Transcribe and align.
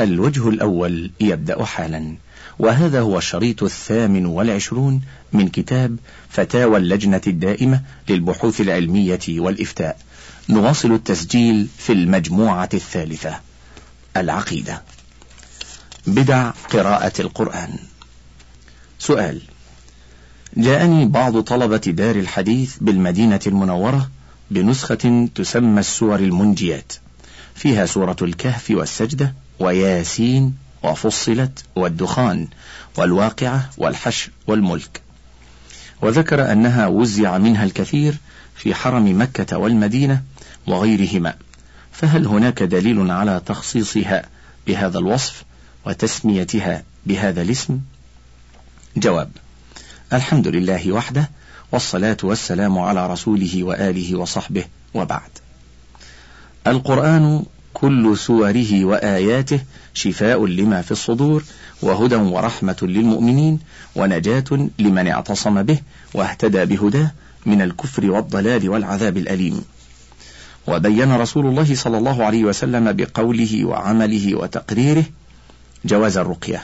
الوجه 0.00 0.48
الأول 0.48 1.10
يبدأ 1.20 1.64
حالا 1.64 2.16
وهذا 2.58 3.00
هو 3.00 3.18
الشريط 3.18 3.62
الثامن 3.62 4.26
والعشرون 4.26 5.00
من 5.32 5.48
كتاب 5.48 5.96
فتاوى 6.28 6.76
اللجنة 6.76 7.20
الدائمة 7.26 7.80
للبحوث 8.08 8.60
العلمية 8.60 9.20
والإفتاء. 9.28 9.98
نواصل 10.48 10.92
التسجيل 10.92 11.68
في 11.78 11.92
المجموعة 11.92 12.68
الثالثة 12.74 13.40
العقيدة. 14.16 14.82
بدع 16.06 16.50
قراءة 16.50 17.20
القرآن. 17.20 17.78
سؤال 18.98 19.42
جاءني 20.56 21.06
بعض 21.06 21.40
طلبة 21.40 21.76
دار 21.76 22.16
الحديث 22.16 22.76
بالمدينة 22.80 23.40
المنورة 23.46 24.10
بنسخة 24.50 25.28
تسمى 25.34 25.80
السور 25.80 26.18
المنجيات 26.18 26.92
فيها 27.54 27.86
سورة 27.86 28.16
الكهف 28.22 28.70
والسجدة 28.70 29.34
وياسين 29.62 30.54
وفصلت 30.82 31.64
والدخان 31.76 32.48
والواقعة 32.96 33.70
والحشر 33.78 34.30
والملك. 34.46 35.00
وذكر 36.02 36.52
أنها 36.52 36.86
وزع 36.86 37.38
منها 37.38 37.64
الكثير 37.64 38.14
في 38.56 38.74
حرم 38.74 39.20
مكة 39.20 39.58
والمدينة 39.58 40.22
وغيرهما. 40.66 41.34
فهل 41.92 42.26
هناك 42.26 42.62
دليل 42.62 43.10
على 43.10 43.40
تخصيصها 43.46 44.22
بهذا 44.66 44.98
الوصف 44.98 45.44
وتسميتها 45.86 46.82
بهذا 47.06 47.42
الاسم؟ 47.42 47.80
جواب 48.96 49.30
الحمد 50.12 50.48
لله 50.48 50.92
وحده 50.92 51.30
والصلاة 51.72 52.16
والسلام 52.22 52.78
على 52.78 53.06
رسوله 53.06 53.64
وآله 53.64 54.16
وصحبه 54.16 54.64
وبعد. 54.94 55.30
القرآن 56.66 57.44
كل 57.82 58.18
سوره 58.18 58.84
وآياته 58.84 59.60
شفاء 59.94 60.46
لما 60.46 60.82
في 60.82 60.92
الصدور 60.92 61.44
وهدى 61.82 62.14
ورحمة 62.14 62.76
للمؤمنين 62.82 63.58
ونجاة 63.96 64.44
لمن 64.78 65.08
اعتصم 65.08 65.62
به 65.62 65.78
واهتدى 66.14 66.64
بهداه 66.64 67.10
من 67.46 67.62
الكفر 67.62 68.10
والضلال 68.10 68.68
والعذاب 68.68 69.16
الأليم. 69.16 69.64
وبين 70.66 71.12
رسول 71.12 71.46
الله 71.46 71.74
صلى 71.74 71.98
الله 71.98 72.24
عليه 72.24 72.44
وسلم 72.44 72.92
بقوله 72.92 73.64
وعمله 73.64 74.34
وتقريره 74.34 75.04
جواز 75.84 76.16
الرقية. 76.16 76.62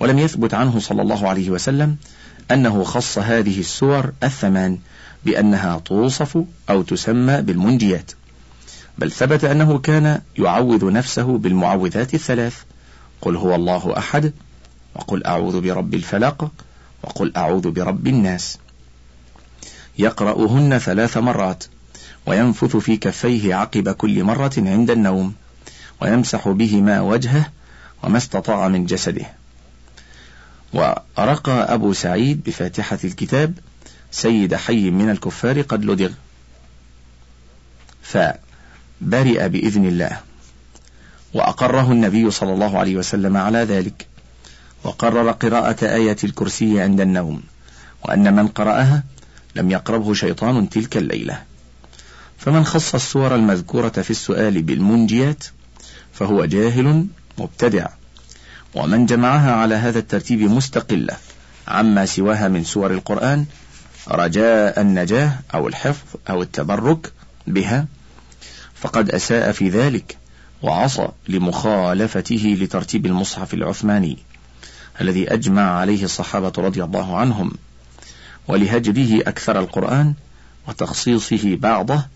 ولم 0.00 0.18
يثبت 0.18 0.54
عنه 0.54 0.78
صلى 0.78 1.02
الله 1.02 1.28
عليه 1.28 1.50
وسلم 1.50 1.96
أنه 2.50 2.84
خص 2.84 3.18
هذه 3.18 3.60
السور 3.60 4.12
الثمان 4.22 4.78
بأنها 5.24 5.78
توصف 5.78 6.38
أو 6.70 6.82
تسمى 6.82 7.42
بالمنجيات. 7.42 8.10
بل 9.00 9.10
ثبت 9.10 9.44
أنه 9.44 9.78
كان 9.78 10.20
يعوذ 10.38 10.92
نفسه 10.92 11.38
بالمعوذات 11.38 12.14
الثلاث 12.14 12.56
قل 13.20 13.36
هو 13.36 13.54
الله 13.54 13.98
أحد 13.98 14.32
وقل 14.94 15.24
أعوذ 15.24 15.60
برب 15.60 15.94
الفلق 15.94 16.50
وقل 17.02 17.32
أعوذ 17.36 17.70
برب 17.70 18.06
الناس. 18.06 18.58
يقرأهن 19.98 20.78
ثلاث 20.78 21.16
مرات 21.16 21.64
وينفث 22.26 22.76
في 22.76 22.96
كفيه 22.96 23.54
عقب 23.54 23.88
كل 23.88 24.24
مرة 24.24 24.52
عند 24.56 24.90
النوم 24.90 25.34
ويمسح 26.00 26.48
بهما 26.48 27.00
وجهه 27.00 27.50
وما 28.02 28.18
استطاع 28.18 28.68
من 28.68 28.86
جسده. 28.86 29.26
ورقى 30.72 31.74
أبو 31.74 31.92
سعيد 31.92 32.42
بفاتحة 32.42 32.98
الكتاب 33.04 33.58
سيد 34.10 34.54
حي 34.54 34.90
من 34.90 35.10
الكفار 35.10 35.60
قد 35.60 35.84
لدغ. 35.84 36.10
فاء 38.02 38.49
برئ 39.00 39.48
بإذن 39.48 39.84
الله. 39.86 40.20
وأقره 41.34 41.92
النبي 41.92 42.30
صلى 42.30 42.52
الله 42.52 42.78
عليه 42.78 42.96
وسلم 42.96 43.36
على 43.36 43.58
ذلك. 43.58 44.06
وقرر 44.84 45.30
قراءة 45.30 45.84
آية 45.84 46.16
الكرسي 46.24 46.80
عند 46.80 47.00
النوم. 47.00 47.42
وأن 48.04 48.36
من 48.36 48.48
قرأها 48.48 49.02
لم 49.56 49.70
يقربه 49.70 50.14
شيطان 50.14 50.68
تلك 50.68 50.96
الليلة. 50.96 51.42
فمن 52.38 52.64
خص 52.64 52.94
السور 52.94 53.34
المذكورة 53.34 53.88
في 53.88 54.10
السؤال 54.10 54.62
بالمنجيات 54.62 55.44
فهو 56.12 56.44
جاهل 56.44 57.06
مبتدع. 57.38 57.86
ومن 58.74 59.06
جمعها 59.06 59.52
على 59.52 59.74
هذا 59.74 59.98
الترتيب 59.98 60.40
مستقلة. 60.40 61.16
عما 61.68 62.06
سواها 62.06 62.48
من 62.48 62.64
سور 62.64 62.90
القرآن 62.90 63.46
رجاء 64.08 64.80
النجاة 64.80 65.32
أو 65.54 65.68
الحفظ 65.68 66.06
أو 66.30 66.42
التبرك 66.42 67.12
بها. 67.46 67.86
فقد 68.80 69.10
أساء 69.10 69.52
في 69.52 69.68
ذلك 69.68 70.16
وعصى 70.62 71.08
لمخالفته 71.28 72.56
لترتيب 72.60 73.06
المصحف 73.06 73.54
العثماني 73.54 74.18
الذي 75.00 75.32
أجمع 75.32 75.62
عليه 75.62 76.04
الصحابة 76.04 76.52
رضي 76.58 76.84
الله 76.84 77.16
عنهم 77.16 77.52
ولهجره 78.48 79.20
أكثر 79.20 79.58
القرآن 79.58 80.14
وتخصيصه 80.68 81.56
بعضه 81.56 82.06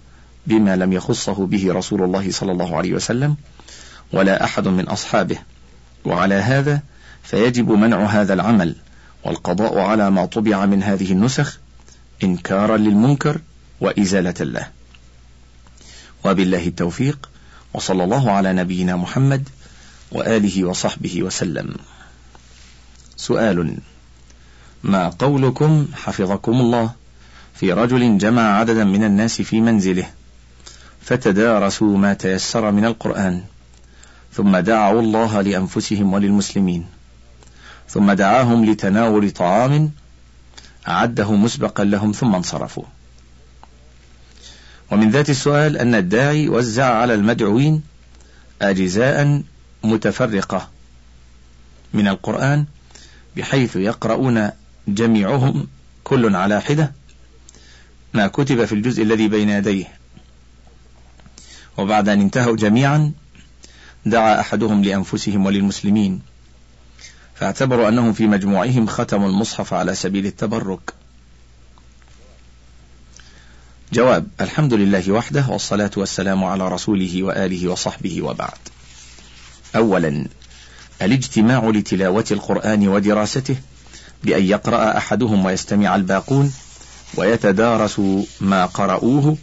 بما 0.46 0.76
لم 0.76 0.92
يخصه 0.92 1.46
به 1.46 1.72
رسول 1.72 2.02
الله 2.02 2.30
صلى 2.30 2.52
الله 2.52 2.76
عليه 2.76 2.92
وسلم 2.92 3.36
ولا 4.12 4.44
أحد 4.44 4.68
من 4.68 4.88
أصحابه. 4.88 5.38
وعلى 6.04 6.34
هذا 6.34 6.82
فيجب 7.22 7.70
منع 7.70 8.04
هذا 8.04 8.34
العمل 8.34 8.74
والقضاء 9.24 9.78
على 9.78 10.10
ما 10.10 10.26
طبع 10.26 10.66
من 10.66 10.82
هذه 10.82 11.12
النسخ 11.12 11.58
إنكارا 12.24 12.76
للمنكر 12.76 13.40
وإزالة 13.80 14.34
له. 14.40 14.68
وبالله 16.24 16.66
التوفيق 16.66 17.28
وصلى 17.74 18.04
الله 18.04 18.30
على 18.30 18.52
نبينا 18.52 18.96
محمد 18.96 19.48
وآله 20.12 20.64
وصحبه 20.64 21.22
وسلم. 21.22 21.74
سؤال 23.16 23.76
ما 24.82 25.08
قولكم 25.08 25.86
حفظكم 25.94 26.52
الله 26.52 26.90
في 27.54 27.72
رجل 27.72 28.18
جمع 28.18 28.42
عددا 28.58 28.84
من 28.84 29.04
الناس 29.04 29.42
في 29.42 29.60
منزله 29.60 30.06
فتدارسوا 31.00 31.96
ما 31.96 32.14
تيسر 32.14 32.70
من 32.70 32.84
القرآن 32.84 33.44
ثم 34.32 34.56
دعوا 34.56 35.00
الله 35.00 35.40
لأنفسهم 35.40 36.12
وللمسلمين 36.12 36.86
ثم 37.88 38.12
دعاهم 38.12 38.64
لتناول 38.64 39.30
طعام 39.30 39.90
أعده 40.88 41.32
مسبقا 41.32 41.84
لهم 41.84 42.12
ثم 42.12 42.34
انصرفوا. 42.34 42.84
ومن 44.90 45.10
ذات 45.10 45.30
السؤال 45.30 45.76
أن 45.76 45.94
الداعي 45.94 46.48
وزع 46.48 46.84
على 46.84 47.14
المدعوين 47.14 47.82
أجزاء 48.62 49.42
متفرقة 49.84 50.68
من 51.94 52.08
القرآن 52.08 52.64
بحيث 53.36 53.76
يقرؤون 53.76 54.50
جميعهم 54.88 55.66
كل 56.04 56.36
على 56.36 56.60
حدة 56.60 56.92
ما 58.14 58.26
كتب 58.26 58.64
في 58.64 58.72
الجزء 58.74 59.02
الذي 59.02 59.28
بين 59.28 59.48
يديه. 59.48 59.88
وبعد 61.78 62.08
أن 62.08 62.20
انتهوا 62.20 62.56
جميعا 62.56 63.12
دعا 64.06 64.40
أحدهم 64.40 64.84
لأنفسهم 64.84 65.46
وللمسلمين 65.46 66.20
فاعتبروا 67.34 67.88
أنهم 67.88 68.12
في 68.12 68.26
مجموعهم 68.26 68.86
ختموا 68.86 69.28
المصحف 69.28 69.74
على 69.74 69.94
سبيل 69.94 70.26
التبرك. 70.26 70.94
جواب 73.94 74.26
الحمد 74.40 74.74
لله 74.74 75.12
وحده 75.12 75.44
والصلاة 75.48 75.90
والسلام 75.96 76.44
على 76.44 76.68
رسوله 76.68 77.22
وآله 77.22 77.68
وصحبه 77.68 78.22
وبعد. 78.22 78.58
أولا 79.76 80.26
الاجتماع 81.02 81.68
لتلاوة 81.68 82.24
القرآن 82.30 82.88
ودراسته 82.88 83.56
بأن 84.24 84.44
يقرأ 84.44 84.98
أحدهم 84.98 85.44
ويستمع 85.44 85.96
الباقون 85.96 86.52
ويتدارسوا 87.14 88.22
ما 88.40 88.66
قرأوه 88.66 89.36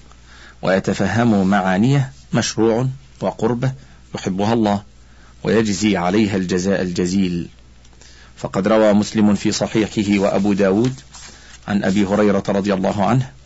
ويتفهموا 0.61 1.45
معانيه 1.45 2.11
مشروع 2.34 2.88
وقربة 3.22 3.72
يحبها 4.16 4.53
الله 4.53 4.84
ويجزي 5.44 5.97
عليها 5.97 6.35
الجزاء 6.35 6.81
الجزيل. 6.81 7.47
فقد 8.37 8.67
روى 8.67 8.93
مسلم 8.93 9.35
في 9.35 9.52
صحيحه 9.52 10.20
وأبو 10.20 10.53
داود 10.53 10.93
عن 11.67 11.84
أبي 11.84 12.05
هريرة 12.05 12.43
رضي 12.49 12.73
الله 12.73 13.05
عنه 13.05 13.41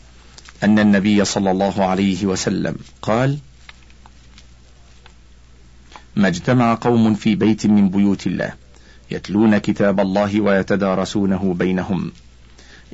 أن 0.66 0.80
النبي 0.80 1.26
صلى 1.26 1.52
الله 1.52 1.86
عليه 1.86 2.26
وسلم 2.26 2.76
قال: 3.02 3.38
ما 6.16 6.28
اجتمع 6.28 6.78
قوم 6.82 7.16
في 7.16 7.36
بيت 7.36 7.66
من 7.66 7.90
بيوت 7.90 8.28
الله 8.28 8.54
يتلون 9.12 9.58
كتاب 9.58 10.00
الله 10.00 10.42
ويتدارسونه 10.42 11.54
بينهم 11.54 12.12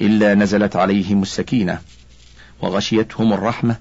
إلا 0.01 0.35
نزلت 0.35 0.75
عليهم 0.75 1.21
السكينة 1.21 1.81
وغشيتهم 2.61 3.33
الرحمة 3.33 3.75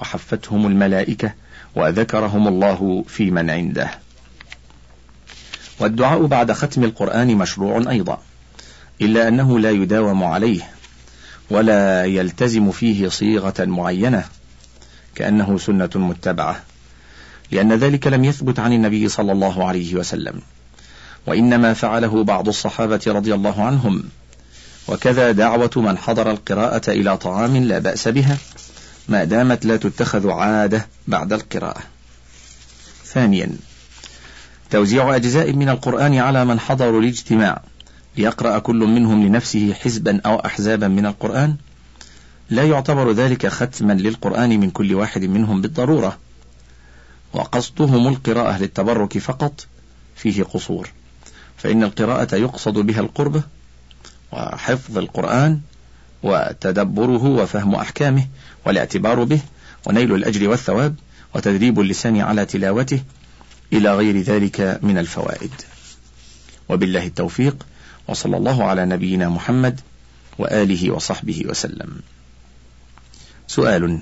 وحفتهم 0.00 0.66
الملائكة 0.66 1.32
وذكرهم 1.76 2.48
الله 2.48 3.04
في 3.08 3.30
من 3.30 3.50
عنده. 3.50 3.90
والدعاء 5.80 6.26
بعد 6.26 6.52
ختم 6.52 6.84
القرآن 6.84 7.36
مشروع 7.36 7.90
أيضا، 7.90 8.22
إلا 9.00 9.28
أنه 9.28 9.58
لا 9.58 9.70
يداوم 9.70 10.24
عليه، 10.24 10.73
ولا 11.50 12.04
يلتزم 12.04 12.70
فيه 12.70 13.08
صيغة 13.08 13.54
معينة 13.64 14.24
كأنه 15.14 15.58
سنة 15.58 15.90
متبعة 15.94 16.62
لأن 17.50 17.72
ذلك 17.72 18.06
لم 18.06 18.24
يثبت 18.24 18.58
عن 18.58 18.72
النبي 18.72 19.08
صلى 19.08 19.32
الله 19.32 19.68
عليه 19.68 19.94
وسلم. 19.94 20.40
وإنما 21.26 21.74
فعله 21.74 22.24
بعض 22.24 22.48
الصحابة 22.48 23.00
رضي 23.06 23.34
الله 23.34 23.62
عنهم. 23.62 24.04
وكذا 24.88 25.32
دعوة 25.32 25.70
من 25.76 25.98
حضر 25.98 26.30
القراءة 26.30 26.90
إلى 26.90 27.16
طعام 27.16 27.56
لا 27.56 27.78
بأس 27.78 28.08
بها 28.08 28.36
ما 29.08 29.24
دامت 29.24 29.64
لا 29.64 29.76
تتخذ 29.76 30.30
عادة 30.30 30.86
بعد 31.08 31.32
القراءة. 31.32 31.82
ثانيا 33.04 33.50
توزيع 34.70 35.16
أجزاء 35.16 35.52
من 35.52 35.68
القرآن 35.68 36.18
على 36.18 36.44
من 36.44 36.60
حضروا 36.60 37.00
الاجتماع. 37.00 37.62
ليقرأ 38.16 38.58
كل 38.58 38.76
منهم 38.76 39.26
لنفسه 39.26 39.72
حزبا 39.72 40.20
أو 40.26 40.36
أحزابا 40.36 40.88
من 40.88 41.06
القرآن؟ 41.06 41.56
لا 42.50 42.62
يعتبر 42.62 43.12
ذلك 43.12 43.46
ختما 43.46 43.92
للقرآن 43.92 44.60
من 44.60 44.70
كل 44.70 44.94
واحد 44.94 45.24
منهم 45.24 45.60
بالضرورة. 45.60 46.18
وقصدهم 47.32 48.08
القراءة 48.08 48.58
للتبرك 48.58 49.18
فقط 49.18 49.66
فيه 50.16 50.42
قصور. 50.42 50.90
فإن 51.56 51.82
القراءة 51.82 52.36
يقصد 52.36 52.72
بها 52.72 53.00
القربة 53.00 53.42
وحفظ 54.32 54.98
القرآن 54.98 55.60
وتدبره 56.22 57.24
وفهم 57.24 57.74
أحكامه 57.74 58.26
والاعتبار 58.66 59.24
به 59.24 59.40
ونيل 59.86 60.14
الأجر 60.14 60.48
والثواب 60.48 60.94
وتدريب 61.34 61.80
اللسان 61.80 62.20
على 62.20 62.46
تلاوته 62.46 63.02
إلى 63.72 63.96
غير 63.96 64.20
ذلك 64.20 64.78
من 64.82 64.98
الفوائد. 64.98 65.50
وبالله 66.68 67.06
التوفيق. 67.06 67.66
وصلى 68.08 68.36
الله 68.36 68.64
على 68.64 68.86
نبينا 68.86 69.28
محمد 69.28 69.80
وآله 70.38 70.90
وصحبه 70.90 71.42
وسلم. 71.46 72.00
سؤال. 73.46 74.00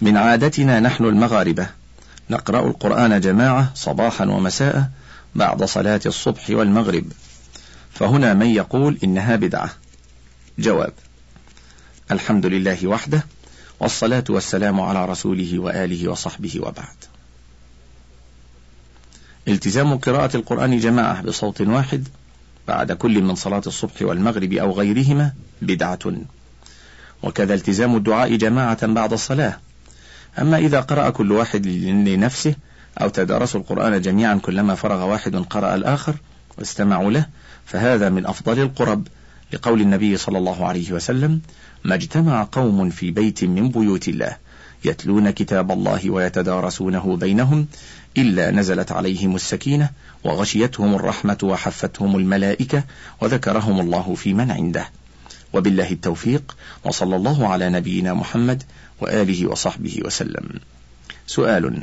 من 0.00 0.16
عادتنا 0.16 0.80
نحن 0.80 1.04
المغاربة 1.04 1.66
نقرأ 2.30 2.66
القرآن 2.66 3.20
جماعة 3.20 3.74
صباحا 3.74 4.24
ومساء 4.24 4.90
بعد 5.34 5.64
صلاة 5.64 6.00
الصبح 6.06 6.50
والمغرب 6.50 7.04
فهنا 7.92 8.34
من 8.34 8.46
يقول 8.46 8.98
إنها 9.04 9.36
بدعة. 9.36 9.70
جواب. 10.58 10.92
الحمد 12.10 12.46
لله 12.46 12.86
وحده 12.86 13.26
والصلاة 13.80 14.24
والسلام 14.28 14.80
على 14.80 15.06
رسوله 15.06 15.58
وآله 15.58 16.08
وصحبه 16.10 16.60
وبعد. 16.60 16.96
التزام 19.48 19.98
قراءة 19.98 20.36
القرآن 20.36 20.78
جماعة 20.78 21.22
بصوت 21.22 21.60
واحد 21.60 22.08
بعد 22.68 22.92
كل 22.92 23.22
من 23.22 23.34
صلاة 23.34 23.62
الصبح 23.66 24.02
والمغرب 24.02 24.52
أو 24.52 24.72
غيرهما 24.72 25.32
بدعة. 25.62 25.98
وكذا 27.22 27.54
التزام 27.54 27.96
الدعاء 27.96 28.36
جماعة 28.36 28.86
بعد 28.86 29.12
الصلاة. 29.12 29.58
أما 30.38 30.56
إذا 30.56 30.80
قرأ 30.80 31.10
كل 31.10 31.32
واحد 31.32 31.66
لنفسه 31.66 32.54
أو 33.00 33.08
تدارسوا 33.08 33.60
القرآن 33.60 34.00
جميعا 34.00 34.34
كلما 34.34 34.74
فرغ 34.74 35.04
واحد 35.04 35.36
قرأ 35.36 35.74
الآخر 35.74 36.14
واستمعوا 36.58 37.10
له 37.10 37.26
فهذا 37.66 38.08
من 38.08 38.26
أفضل 38.26 38.60
القرب. 38.60 39.06
لقول 39.52 39.80
النبي 39.80 40.16
صلى 40.16 40.38
الله 40.38 40.66
عليه 40.66 40.92
وسلم 40.92 41.40
ما 41.84 41.94
اجتمع 41.94 42.48
قوم 42.52 42.90
في 42.90 43.10
بيت 43.10 43.44
من 43.44 43.68
بيوت 43.68 44.08
الله. 44.08 44.36
يتلون 44.84 45.30
كتاب 45.30 45.72
الله 45.72 46.10
ويتدارسونه 46.10 47.16
بينهم 47.16 47.66
إلا 48.18 48.50
نزلت 48.50 48.92
عليهم 48.92 49.34
السكينة 49.34 49.90
وغشيتهم 50.24 50.94
الرحمة 50.94 51.38
وحفتهم 51.42 52.16
الملائكة 52.16 52.84
وذكرهم 53.20 53.80
الله 53.80 54.14
في 54.14 54.34
من 54.34 54.50
عنده. 54.50 54.88
وبالله 55.52 55.90
التوفيق 55.90 56.56
وصلى 56.84 57.16
الله 57.16 57.48
على 57.48 57.68
نبينا 57.70 58.14
محمد 58.14 58.62
وآله 59.00 59.46
وصحبه 59.46 60.00
وسلم. 60.04 60.48
سؤال 61.26 61.82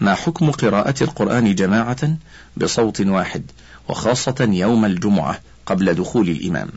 ما 0.00 0.14
حكم 0.14 0.50
قراءة 0.50 1.02
القرآن 1.02 1.54
جماعة 1.54 2.16
بصوت 2.56 3.00
واحد 3.00 3.50
وخاصة 3.88 4.48
يوم 4.50 4.84
الجمعة 4.84 5.40
قبل 5.66 5.94
دخول 5.94 6.28
الإمام؟ 6.28 6.68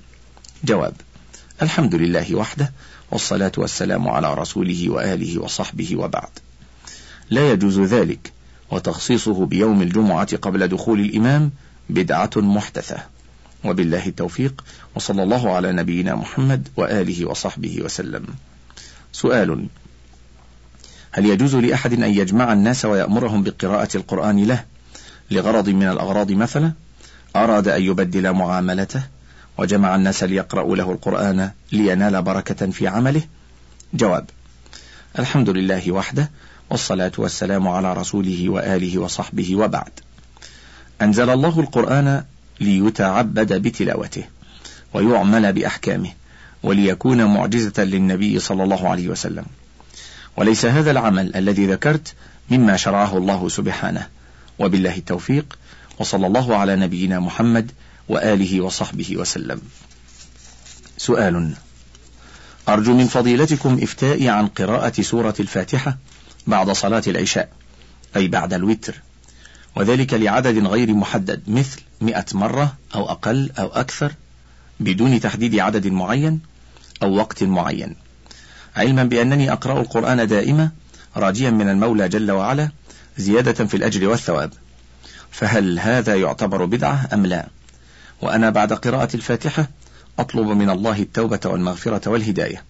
جواب 0.64 0.94
الحمد 1.62 1.96
لله 1.96 2.36
وحده 2.36 2.72
والصلاة 3.12 3.52
والسلام 3.58 4.08
على 4.08 4.34
رسوله 4.34 4.90
وآله 4.90 5.42
وصحبه 5.42 5.96
وبعد. 5.96 6.30
لا 7.30 7.52
يجوز 7.52 7.80
ذلك 7.80 8.32
وتخصيصه 8.72 9.46
بيوم 9.46 9.82
الجمعة 9.82 10.38
قبل 10.38 10.68
دخول 10.68 11.00
الإمام 11.00 11.52
بدعة 11.90 12.32
محدثة. 12.36 12.98
وبالله 13.66 14.08
التوفيق 14.08 14.64
وصلى 14.96 15.24
الله 15.24 15.56
على 15.56 15.72
نبينا 15.72 16.16
محمد 16.16 16.68
وآله 16.78 17.26
وصحبه 17.26 17.82
وسلم. 17.82 18.26
سؤال 19.12 19.68
هل 21.12 21.26
يجوز 21.26 21.56
لأحد 21.56 21.94
أن 21.94 22.14
يجمع 22.14 22.54
الناس 22.54 22.86
ويأمرهم 22.86 23.44
بقراءة 23.44 23.98
القرآن 23.98 24.44
له 24.44 24.64
لغرض 25.32 25.70
من 25.70 25.88
الأغراض 25.88 26.32
مثلا؟ 26.32 26.72
أراد 27.36 27.68
أن 27.68 27.82
يبدل 27.82 28.34
معاملته؟ 28.34 29.04
وجمع 29.60 29.96
الناس 29.96 30.24
ليقرأوا 30.24 30.76
له 30.76 30.92
القرآن 30.92 31.52
لينال 31.72 32.22
بركة 32.22 32.72
في 32.72 32.88
عمله. 32.88 33.22
جواب 33.94 34.30
الحمد 35.20 35.50
لله 35.50 35.92
وحده 35.92 36.30
والصلاة 36.70 37.12
والسلام 37.18 37.68
على 37.68 37.94
رسوله 37.94 38.50
وآله 38.50 39.00
وصحبه 39.00 39.56
وبعد. 39.56 39.92
أنزل 41.02 41.30
الله 41.30 41.60
القرآن 41.60 42.24
ليتعبد 42.60 43.54
بتلاوته 43.54 44.24
ويعمل 44.94 45.54
بأحكامه 45.54 46.12
وليكون 46.64 47.26
معجزة 47.26 47.84
للنبي 47.84 48.40
صلى 48.40 48.64
الله 48.64 48.90
عليه 48.90 49.08
وسلم. 49.08 49.46
وليس 50.38 50.66
هذا 50.66 50.92
العمل 50.92 51.36
الذي 51.36 51.68
ذكرت 51.68 52.14
مما 52.50 52.78
شرعه 52.78 53.18
الله 53.18 53.50
سبحانه. 53.50 54.08
وبالله 54.60 54.98
التوفيق 54.98 55.58
وصلى 56.00 56.28
الله 56.28 56.58
على 56.58 56.76
نبينا 56.76 57.20
محمد 57.20 57.72
وآله 58.10 58.62
وصحبه 58.62 59.18
وسلم. 59.18 59.62
سؤال 60.98 61.54
أرجو 62.70 62.94
من 62.94 63.08
فضيلتكم 63.08 63.80
إفتائي 63.84 64.30
عن 64.30 64.48
قراءة 64.48 65.02
سورة 65.02 65.36
الفاتحة 65.40 65.98
بعد 66.48 66.72
صلاة 66.72 67.04
العشاء 67.08 67.50
أي 68.16 68.28
بعد 68.28 68.54
الوتر 68.54 68.96
وذلك 69.76 70.14
لعدد 70.14 70.68
غير 70.68 70.94
محدد 70.94 71.42
مثل 71.48 71.82
مئة 72.02 72.26
مرة 72.34 72.76
أو 72.96 73.12
أقل 73.12 73.52
أو 73.60 73.68
أكثر 73.68 74.12
بدون 74.80 75.20
تحديد 75.20 75.60
عدد 75.60 75.88
معين 75.88 76.40
أو 77.04 77.16
وقت 77.16 77.44
معين. 77.44 77.96
علما 78.76 79.04
بأنني 79.04 79.52
أقرأ 79.52 79.82
القرآن 79.82 80.28
دائما 80.28 80.70
راجيا 81.18 81.50
من 81.50 81.70
المولى 81.70 82.10
جل 82.10 82.32
وعلا 82.32 82.70
زيادة 83.18 83.66
في 83.66 83.78
الأجر 83.78 84.10
والثواب. 84.10 84.54
فهل 85.32 85.80
هذا 85.80 86.16
يعتبر 86.16 86.66
بدعة 86.66 87.10
أم 87.14 87.26
لا؟ 87.26 87.48
وأنا 88.22 88.50
بعد 88.50 88.74
قراءة 88.74 89.16
الفاتحة 89.16 89.70
أطلب 90.20 90.48
من 90.48 90.70
الله 90.70 91.00
التوبة 91.00 91.40
والمغفرة 91.46 92.10
والهداية. 92.10 92.64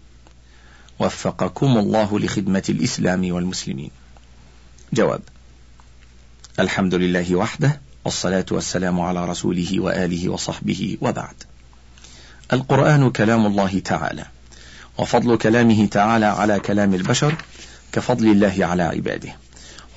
وفقكم 0.99 1.77
الله 1.77 2.19
لخدمة 2.19 2.63
الإسلام 2.69 3.31
والمسلمين. 3.31 3.91
جواب 4.93 5.21
الحمد 6.59 6.95
لله 6.95 7.35
وحده 7.35 7.81
والصلاة 8.05 8.45
والسلام 8.51 8.99
على 8.99 9.25
رسوله 9.25 9.79
وآله 9.79 10.29
وصحبه 10.29 10.97
وبعد. 11.01 11.35
القرآن 12.53 13.11
كلام 13.11 13.45
الله 13.45 13.79
تعالى 13.79 14.25
وفضل 14.97 15.37
كلامه 15.37 15.85
تعالى 15.85 16.25
على 16.25 16.59
كلام 16.59 16.93
البشر 16.93 17.35
كفضل 17.91 18.27
الله 18.27 18.65
على 18.65 18.83
عباده. 18.83 19.35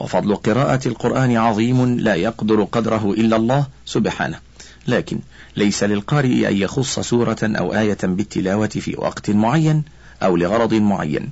وفضل 0.00 0.36
قراءة 0.36 0.88
القرآن 0.88 1.36
عظيم 1.36 1.98
لا 1.98 2.14
يقدر 2.14 2.64
قدره 2.64 3.12
إلا 3.12 3.36
الله 3.36 3.66
سبحانه. 3.86 4.38
لكن 4.86 5.20
ليس 5.56 5.84
للقارئ 5.84 6.48
أن 6.48 6.56
يخص 6.56 7.00
سورة 7.00 7.38
أو 7.42 7.74
آية 7.74 7.98
بالتلاوة 8.02 8.66
في 8.66 8.94
وقت 8.98 9.30
معين 9.30 9.82
أو 10.22 10.36
لغرض 10.36 10.74
معين 10.74 11.30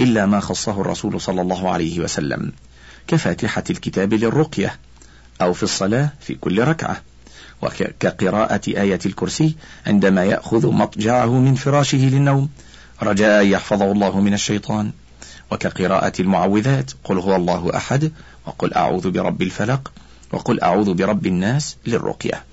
إلا 0.00 0.26
ما 0.26 0.40
خصه 0.40 0.80
الرسول 0.80 1.20
صلى 1.20 1.42
الله 1.42 1.70
عليه 1.70 2.00
وسلم 2.00 2.52
كفاتحة 3.06 3.64
الكتاب 3.70 4.14
للرقية 4.14 4.78
أو 5.42 5.52
في 5.52 5.62
الصلاة 5.62 6.12
في 6.20 6.34
كل 6.34 6.64
ركعة 6.64 7.02
وكقراءة 7.62 8.60
آية 8.68 8.98
الكرسي 9.06 9.56
عندما 9.86 10.24
يأخذ 10.24 10.72
مضجعه 10.72 11.38
من 11.38 11.54
فراشه 11.54 11.98
للنوم 11.98 12.48
رجاء 13.02 13.46
يحفظه 13.46 13.92
الله 13.92 14.20
من 14.20 14.34
الشيطان 14.34 14.90
وكقراءة 15.50 16.12
المعوذات 16.20 16.90
قل 17.04 17.18
هو 17.18 17.36
الله 17.36 17.76
أحد 17.76 18.12
وقل 18.46 18.74
أعوذ 18.74 19.10
برب 19.10 19.42
الفلق 19.42 19.92
وقل 20.32 20.60
أعوذ 20.60 20.94
برب 20.94 21.26
الناس 21.26 21.76
للرقية. 21.86 22.44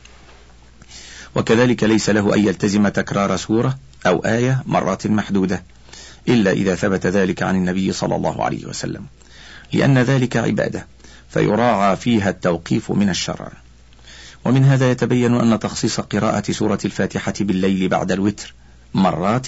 وكذلك 1.36 1.84
ليس 1.84 2.10
له 2.10 2.36
أن 2.36 2.48
يلتزم 2.48 2.88
تكرار 2.88 3.38
سورة 3.38 3.78
أو 4.06 4.20
آية 4.26 4.64
مرات 4.66 5.08
محدودة 5.08 5.64
إلا 6.28 6.52
إذا 6.52 6.76
ثبت 6.76 7.08
ذلك 7.08 7.44
عن 7.44 7.56
النبي 7.56 7.92
صلى 7.94 8.16
الله 8.16 8.44
عليه 8.44 8.66
وسلم. 8.66 9.06
لأن 9.74 9.98
ذلك 9.98 10.38
عبادة 10.38 10.88
فيراعى 11.30 11.96
فيها 11.96 12.30
التوقيف 12.30 12.92
من 12.92 13.10
الشرع 13.10 13.52
ومن 14.46 14.66
هذا 14.66 14.92
يتبين 14.92 15.34
أن 15.34 15.60
تخصيص 15.60 16.00
قراءة 16.00 16.52
سورة 16.52 16.80
الفاتحة 16.86 17.34
بالليل 17.40 17.88
بعد 17.88 18.12
الوتر 18.12 18.54
مرات 18.94 19.48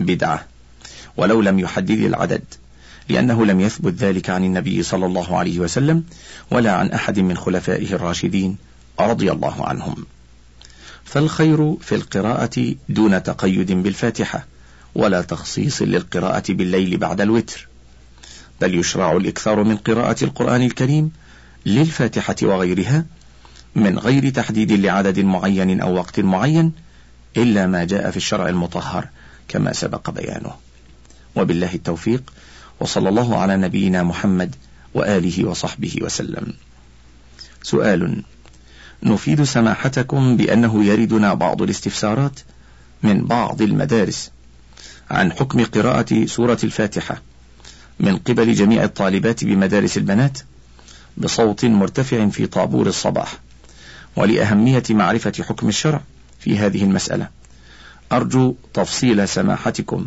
بدعة 0.00 0.46
ولو 1.16 1.40
لم 1.40 1.58
يحدد 1.58 1.90
العدد 1.90 2.42
لأنه 3.08 3.46
لم 3.46 3.60
يثبت 3.60 3.94
ذلك 3.94 4.30
عن 4.30 4.44
النبي 4.44 4.82
صلى 4.82 5.06
الله 5.06 5.38
عليه 5.38 5.58
وسلم 5.58 6.04
ولا 6.50 6.72
عن 6.72 6.90
أحد 6.90 7.18
من 7.18 7.36
خلفائه 7.36 7.92
الراشدين 7.92 8.56
رضي 9.00 9.32
الله 9.32 9.66
عنهم. 9.66 10.06
فالخير 11.10 11.76
في 11.80 11.94
القراءة 11.94 12.74
دون 12.88 13.22
تقيد 13.22 13.72
بالفاتحة 13.72 14.46
ولا 14.94 15.22
تخصيص 15.22 15.82
للقراءة 15.82 16.52
بالليل 16.52 16.96
بعد 16.96 17.20
الوتر. 17.20 17.68
بل 18.60 18.74
يشرع 18.74 19.16
الإكثار 19.16 19.64
من 19.64 19.76
قراءة 19.76 20.24
القرآن 20.24 20.62
الكريم 20.62 21.12
للفاتحة 21.66 22.36
وغيرها 22.42 23.04
من 23.74 23.98
غير 23.98 24.30
تحديد 24.30 24.72
لعدد 24.72 25.18
معين 25.18 25.80
أو 25.80 25.94
وقت 25.94 26.20
معين 26.20 26.72
إلا 27.36 27.66
ما 27.66 27.84
جاء 27.84 28.10
في 28.10 28.16
الشرع 28.16 28.48
المطهر 28.48 29.08
كما 29.48 29.72
سبق 29.72 30.10
بيانه. 30.10 30.52
وبالله 31.36 31.74
التوفيق 31.74 32.32
وصلى 32.80 33.08
الله 33.08 33.38
على 33.38 33.56
نبينا 33.56 34.02
محمد 34.02 34.54
وآله 34.94 35.44
وصحبه 35.44 35.96
وسلم. 36.02 36.54
سؤال 37.62 38.22
نفيد 39.02 39.42
سماحتكم 39.42 40.36
بأنه 40.36 40.84
يردنا 40.84 41.34
بعض 41.34 41.62
الاستفسارات 41.62 42.40
من 43.02 43.24
بعض 43.24 43.62
المدارس 43.62 44.30
عن 45.10 45.32
حكم 45.32 45.64
قراءة 45.64 46.26
سورة 46.26 46.58
الفاتحة 46.64 47.22
من 48.00 48.16
قبل 48.16 48.54
جميع 48.54 48.84
الطالبات 48.84 49.44
بمدارس 49.44 49.96
البنات 49.96 50.38
بصوت 51.16 51.64
مرتفع 51.64 52.28
في 52.28 52.46
طابور 52.46 52.86
الصباح 52.86 53.38
ولأهمية 54.16 54.82
معرفة 54.90 55.32
حكم 55.40 55.68
الشرع 55.68 56.00
في 56.38 56.58
هذه 56.58 56.84
المسألة. 56.84 57.28
أرجو 58.12 58.54
تفصيل 58.74 59.28
سماحتكم 59.28 60.06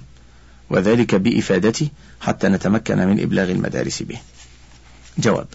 وذلك 0.70 1.16
بإفادتي 1.16 1.92
حتى 2.22 2.48
نتمكن 2.48 2.98
من 2.98 3.24
إبلاغ 3.24 3.52
المدارس 3.52 4.04
به. 4.04 4.20
جواب. 5.18 5.48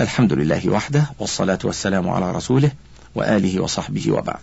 الحمد 0.00 0.32
لله 0.32 0.68
وحده 0.68 1.04
والصلاة 1.18 1.58
والسلام 1.64 2.08
على 2.08 2.32
رسوله 2.32 2.70
وآله 3.14 3.60
وصحبه 3.60 4.12
وبعد. 4.12 4.42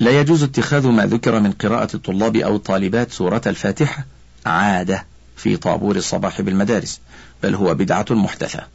لا 0.00 0.20
يجوز 0.20 0.42
اتخاذ 0.42 0.88
ما 0.88 1.06
ذكر 1.06 1.40
من 1.40 1.52
قراءة 1.52 1.96
الطلاب 1.96 2.36
أو 2.36 2.56
الطالبات 2.56 3.12
سورة 3.12 3.42
الفاتحة 3.46 4.04
عادة 4.46 5.06
في 5.36 5.56
طابور 5.56 5.96
الصباح 5.96 6.40
بالمدارس 6.40 7.00
بل 7.42 7.54
هو 7.54 7.74
بدعة 7.74 8.06
محدثة. 8.10 8.66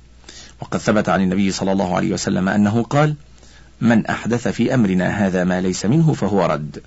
وقد 0.62 0.80
ثبت 0.80 1.10
عن 1.10 1.22
النبي 1.22 1.52
صلى 1.52 1.72
الله 1.72 1.96
عليه 1.96 2.14
وسلم 2.14 2.50
أنه 2.50 2.84
قال 2.84 3.16
من 3.82 4.06
أحدث 4.06 4.48
في 4.48 4.74
أمرنا 4.74 5.28
هذا 5.28 5.44
ما 5.44 5.62
ليس 5.62 5.86
منه 5.86 6.14
فهو 6.14 6.46
رد 6.46 6.84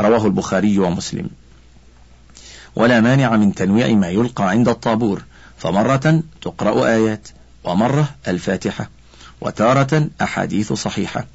رواه 0.00 0.26
البخاري 0.26 0.78
ومسلم. 0.78 1.30
ولا 2.76 3.00
مانع 3.00 3.36
من 3.36 3.54
تنويع 3.54 3.88
ما 3.88 4.08
يلقى 4.08 4.48
عند 4.50 4.68
الطابور 4.68 5.24
فمرة 5.58 6.22
تقرأ 6.42 6.86
آيات 6.86 7.28
ومرة 7.64 8.14
الفاتحة 8.28 8.90
وتارة 9.40 10.08
أحاديث 10.22 10.72
صحيحة 10.72 11.26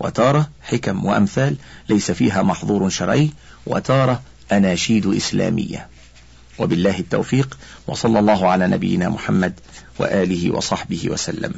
وتارة 0.00 0.50
حكم 0.62 1.04
وأمثال 1.04 1.56
ليس 1.88 2.10
فيها 2.10 2.42
محظور 2.42 2.88
شرعي 2.88 3.30
وتارة 3.66 4.22
أناشيد 4.52 5.06
إسلامية. 5.06 5.88
وبالله 6.58 6.98
التوفيق 6.98 7.58
وصلى 7.86 8.18
الله 8.18 8.48
على 8.48 8.66
نبينا 8.66 9.08
محمد 9.08 9.60
وآله 9.98 10.50
وصحبه 10.50 11.10
وسلم. 11.10 11.54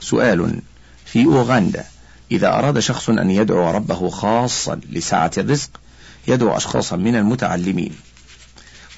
سؤال 0.00 0.60
في 1.04 1.24
أوغندا 1.24 1.84
إذا 2.32 2.48
أراد 2.48 2.78
شخص 2.78 3.10
أن 3.10 3.30
يدعو 3.30 3.70
ربه 3.70 4.10
خاصا 4.10 4.80
لسعة 4.90 5.30
الرزق 5.38 5.70
يدعو 6.28 6.56
أشخاصا 6.56 6.96
من 6.96 7.16
المتعلمين 7.16 7.92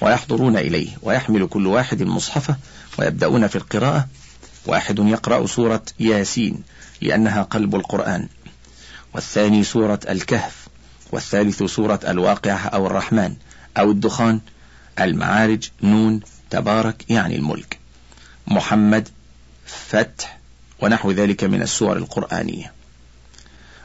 ويحضرون 0.01 0.57
إليه 0.57 0.89
ويحمل 1.01 1.47
كل 1.47 1.67
واحد 1.67 2.03
مصحفه 2.03 2.55
ويبدأون 2.99 3.47
في 3.47 3.55
القراءة 3.55 4.07
واحد 4.65 4.99
يقرأ 4.99 5.47
سورة 5.47 5.85
ياسين 5.99 6.63
لأنها 7.01 7.41
قلب 7.41 7.75
القرآن. 7.75 8.27
والثاني 9.13 9.63
سورة 9.63 9.99
الكهف 10.09 10.67
والثالث 11.11 11.63
سورة 11.63 11.99
الواقعة 12.07 12.67
أو 12.67 12.87
الرحمن 12.87 13.35
أو 13.77 13.91
الدخان 13.91 14.39
المعارج 14.99 15.69
نون 15.83 16.19
تبارك 16.49 17.05
يعني 17.09 17.35
الملك. 17.35 17.79
محمد 18.47 19.09
فتح 19.65 20.39
ونحو 20.79 21.11
ذلك 21.11 21.43
من 21.43 21.61
السور 21.61 21.97
القرآنية. 21.97 22.71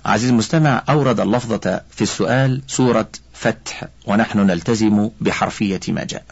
عزيز 0.05 0.31
المستمع 0.31 0.83
أورد 0.89 1.21
اللفظة 1.21 1.81
في 1.91 2.03
السؤال 2.03 2.63
سورة 2.67 3.09
فتح 3.33 3.85
ونحن 4.07 4.39
نلتزم 4.39 5.11
بحرفية 5.21 5.81
ما 5.89 6.05
جاء. 6.05 6.25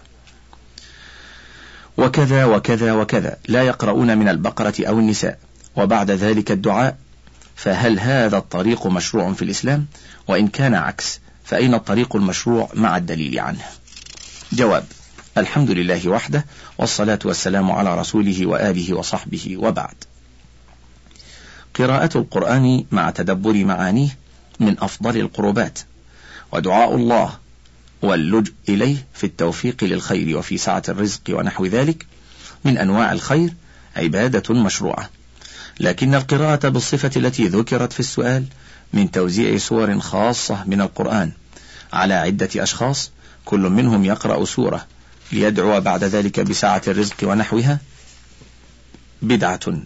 وكذا 1.96 2.44
وكذا 2.44 2.92
وكذا. 2.92 3.36
لا 3.48 3.62
يقرؤون 3.62 4.18
من 4.18 4.28
البقرة 4.28 4.74
أو 4.80 4.98
النساء. 4.98 5.38
وبعد 5.76 6.10
ذلك 6.10 6.50
الدعاء 6.50 6.96
فهل 7.56 8.00
هذا 8.00 8.36
الطريق 8.36 8.86
مشروع 8.86 9.32
في 9.32 9.42
الإسلام؟ 9.42 9.86
وإن 10.28 10.48
كان 10.48 10.74
عكس 10.74 11.20
فأين 11.44 11.74
الطريق 11.74 12.16
المشروع 12.16 12.68
مع 12.74 12.96
الدليل 12.96 13.38
عنه؟ 13.38 13.64
جواب 14.52 14.84
الحمد 15.38 15.70
لله 15.70 16.08
وحده 16.08 16.44
والصلاة 16.78 17.18
والسلام 17.24 17.70
على 17.72 18.00
رسوله 18.00 18.46
وآله 18.46 18.94
وصحبه 18.94 19.56
وبعد. 19.56 19.94
قراءة 21.74 22.18
القرآن 22.18 22.84
مع 22.92 23.10
تدبر 23.10 23.64
معانيه 23.64 24.08
من 24.60 24.76
أفضل 24.78 25.16
القربات. 25.16 25.78
ودعاء 26.52 26.94
الله 26.94 27.38
واللجء 28.06 28.52
إليه 28.68 29.06
في 29.14 29.24
التوفيق 29.24 29.84
للخير 29.84 30.38
وفي 30.38 30.58
سعة 30.58 30.82
الرزق 30.88 31.20
ونحو 31.30 31.66
ذلك 31.66 32.06
من 32.64 32.78
أنواع 32.78 33.12
الخير 33.12 33.54
عبادة 33.96 34.54
مشروعة. 34.54 35.10
لكن 35.80 36.14
القراءة 36.14 36.68
بالصفة 36.68 37.10
التي 37.16 37.46
ذكرت 37.46 37.92
في 37.92 38.00
السؤال 38.00 38.44
من 38.92 39.10
توزيع 39.10 39.58
سور 39.58 40.00
خاصة 40.00 40.64
من 40.66 40.80
القرآن 40.80 41.32
على 41.92 42.14
عدة 42.14 42.48
أشخاص 42.56 43.10
كل 43.44 43.60
منهم 43.60 44.04
يقرأ 44.04 44.44
سورة 44.44 44.86
ليدعو 45.32 45.80
بعد 45.80 46.04
ذلك 46.04 46.40
بسعة 46.40 46.82
الرزق 46.88 47.16
ونحوها 47.22 47.78
بدعة. 49.22 49.82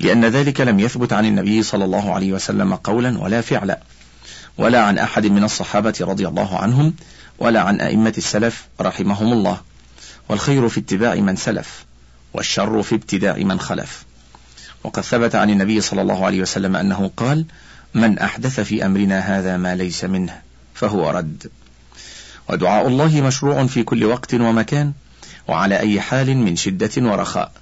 لأن 0.00 0.24
ذلك 0.24 0.60
لم 0.60 0.80
يثبت 0.80 1.12
عن 1.12 1.26
النبي 1.26 1.62
صلى 1.62 1.84
الله 1.84 2.14
عليه 2.14 2.32
وسلم 2.32 2.74
قولا 2.74 3.18
ولا 3.18 3.40
فعلا. 3.40 3.80
ولا 4.58 4.82
عن 4.82 4.98
أحد 4.98 5.26
من 5.26 5.44
الصحابة 5.44 5.94
رضي 6.00 6.28
الله 6.28 6.58
عنهم 6.58 6.94
ولا 7.38 7.60
عن 7.60 7.80
أئمة 7.80 8.14
السلف 8.18 8.66
رحمهم 8.80 9.32
الله 9.32 9.60
والخير 10.28 10.68
في 10.68 10.80
اتباع 10.80 11.14
من 11.14 11.36
سلف 11.36 11.84
والشر 12.34 12.82
في 12.82 12.94
ابتداع 12.94 13.36
من 13.36 13.60
خلف. 13.60 14.04
وقد 14.84 15.02
ثبت 15.02 15.34
عن 15.34 15.50
النبي 15.50 15.80
صلى 15.80 16.02
الله 16.02 16.26
عليه 16.26 16.42
وسلم 16.42 16.76
أنه 16.76 17.10
قال 17.16 17.44
من 17.94 18.18
أحدث 18.18 18.60
في 18.60 18.86
أمرنا 18.86 19.18
هذا 19.18 19.56
ما 19.56 19.74
ليس 19.74 20.04
منه 20.04 20.40
فهو 20.74 21.10
رد. 21.10 21.50
ودعاء 22.48 22.88
الله 22.88 23.20
مشروع 23.20 23.66
في 23.66 23.82
كل 23.82 24.04
وقت 24.04 24.34
ومكان 24.34 24.92
وعلى 25.48 25.78
أي 25.78 26.00
حال 26.00 26.36
من 26.36 26.56
شدة 26.56 26.90
ورخاء. 26.96 27.52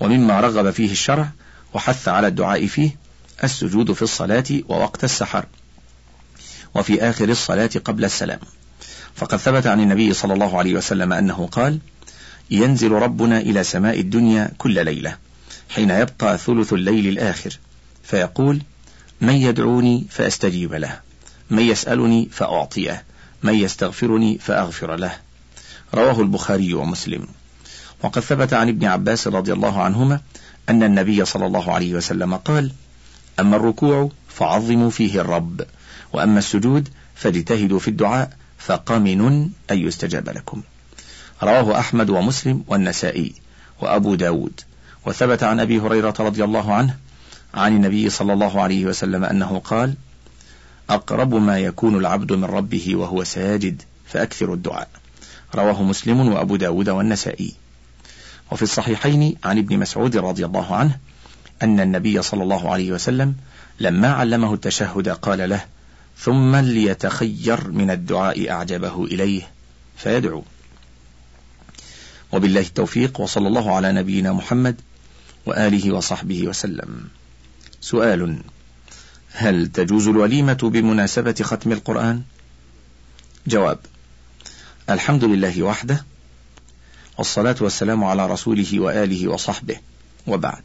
ومما 0.00 0.40
رغب 0.40 0.70
فيه 0.70 0.92
الشرع 0.92 1.28
وحث 1.74 2.08
على 2.08 2.26
الدعاء 2.26 2.66
فيه 2.66 2.96
السجود 3.44 3.92
في 3.92 4.02
الصلاة 4.02 4.44
ووقت 4.68 5.04
السحر. 5.04 5.46
وفي 6.74 7.02
آخر 7.02 7.28
الصلاة 7.28 7.70
قبل 7.84 8.04
السلام. 8.04 8.38
فقد 9.14 9.38
ثبت 9.38 9.66
عن 9.66 9.80
النبي 9.80 10.12
صلى 10.12 10.34
الله 10.34 10.58
عليه 10.58 10.74
وسلم 10.74 11.12
أنه 11.12 11.46
قال 11.46 11.78
ينزل 12.50 12.92
ربنا 12.92 13.38
إلى 13.40 13.64
سماء 13.64 14.00
الدنيا 14.00 14.52
كل 14.58 14.84
ليلة 14.84 15.16
حين 15.68 15.90
يبقى 15.90 16.38
ثلث 16.38 16.72
الليل 16.72 17.08
الآخر 17.08 17.58
فيقول 18.02 18.62
من 19.20 19.34
يدعوني 19.34 20.06
فأستجيب 20.10 20.74
له 20.74 21.00
من 21.50 21.62
يسألني 21.62 22.28
فأعطيه 22.32 23.04
من 23.42 23.54
يستغفرني 23.54 24.38
فأغفر 24.38 24.96
له. 24.96 25.12
رواه 25.94 26.20
البخاري 26.20 26.74
ومسلم. 26.74 27.28
وقد 28.02 28.20
ثبت 28.20 28.52
عن 28.52 28.68
ابن 28.68 28.86
عباس 28.86 29.28
رضي 29.28 29.52
الله 29.52 29.82
عنهما 29.82 30.20
أن 30.68 30.82
النبي 30.82 31.24
صلى 31.24 31.46
الله 31.46 31.72
عليه 31.72 31.94
وسلم 31.94 32.34
قال 32.34 32.72
أما 33.40 33.56
الركوع 33.56 34.10
فعظموا 34.28 34.90
فيه 34.90 35.20
الرب 35.20 35.62
وأما 36.12 36.38
السجود 36.38 36.88
فاجتهدوا 37.14 37.78
في 37.78 37.88
الدعاء 37.88 38.36
فقمن 38.58 39.50
أن 39.70 39.78
يستجاب 39.78 40.28
لكم. 40.28 40.62
رواه 41.42 41.78
أحمد 41.78 42.10
ومسلم 42.10 42.64
والنسائي 42.66 43.34
وأبو 43.80 44.14
داود. 44.14 44.60
وثبت 45.06 45.42
عن 45.42 45.60
أبي 45.60 45.80
هريرة 45.80 46.14
رضي 46.20 46.44
الله 46.44 46.74
عنه 46.74 46.96
عن 47.54 47.76
النبي 47.76 48.10
صلى 48.10 48.32
الله 48.32 48.62
عليه 48.62 48.86
وسلم 48.86 49.24
أنه 49.24 49.58
قال 49.58 49.94
أقرب 50.90 51.34
ما 51.34 51.58
يكون 51.58 51.96
العبد 51.96 52.32
من 52.32 52.44
ربه 52.44 52.96
وهو 52.96 53.24
ساجد 53.24 53.82
فأكثر 54.06 54.54
الدعاء. 54.54 54.88
رواه 55.54 55.82
مسلم 55.82 56.28
وأبو 56.28 56.56
داود 56.56 56.88
والنسائي. 56.88 57.54
وفي 58.50 58.62
الصحيحين 58.62 59.36
عن 59.44 59.58
ابن 59.58 59.78
مسعود 59.78 60.16
رضي 60.16 60.46
الله 60.46 60.76
عنه 60.76 60.98
أن 61.62 61.80
النبي 61.80 62.22
صلى 62.22 62.42
الله 62.42 62.72
عليه 62.72 62.92
وسلم 62.92 63.34
لما 63.80 64.08
علمه 64.08 64.54
التشهد 64.54 65.08
قال 65.08 65.48
له 65.48 65.64
ثم 66.18 66.56
ليتخير 66.56 67.70
من 67.70 67.90
الدعاء 67.90 68.50
أعجبه 68.50 69.04
إليه 69.04 69.50
فيدعو. 69.96 70.44
وبالله 72.32 72.60
التوفيق 72.60 73.20
وصلى 73.20 73.48
الله 73.48 73.76
على 73.76 73.92
نبينا 73.92 74.32
محمد 74.32 74.76
وآله 75.46 75.92
وصحبه 75.92 76.48
وسلم. 76.48 77.08
سؤال 77.80 78.38
هل 79.32 79.66
تجوز 79.66 80.08
الوليمة 80.08 80.58
بمناسبة 80.62 81.34
ختم 81.42 81.72
القرآن؟ 81.72 82.22
جواب 83.46 83.78
الحمد 84.90 85.24
لله 85.24 85.62
وحده 85.62 86.04
والصلاة 87.18 87.56
والسلام 87.60 88.04
على 88.04 88.26
رسوله 88.26 88.80
وآله 88.80 89.28
وصحبه 89.28 89.76
وبعد. 90.26 90.62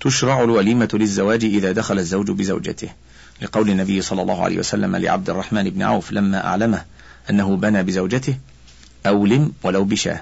تشرع 0.00 0.44
الوليمة 0.44 0.88
للزواج 0.92 1.44
إذا 1.44 1.72
دخل 1.72 1.98
الزوج 1.98 2.30
بزوجته. 2.30 2.90
لقول 3.42 3.70
النبي 3.70 4.02
صلى 4.02 4.22
الله 4.22 4.44
عليه 4.44 4.58
وسلم 4.58 4.96
لعبد 4.96 5.30
الرحمن 5.30 5.70
بن 5.70 5.82
عوف 5.82 6.12
لما 6.12 6.46
أعلمه 6.46 6.84
أنه 7.30 7.56
بنى 7.56 7.82
بزوجته 7.82 8.38
أولم 9.06 9.52
ولو 9.62 9.84
بشاة 9.84 10.20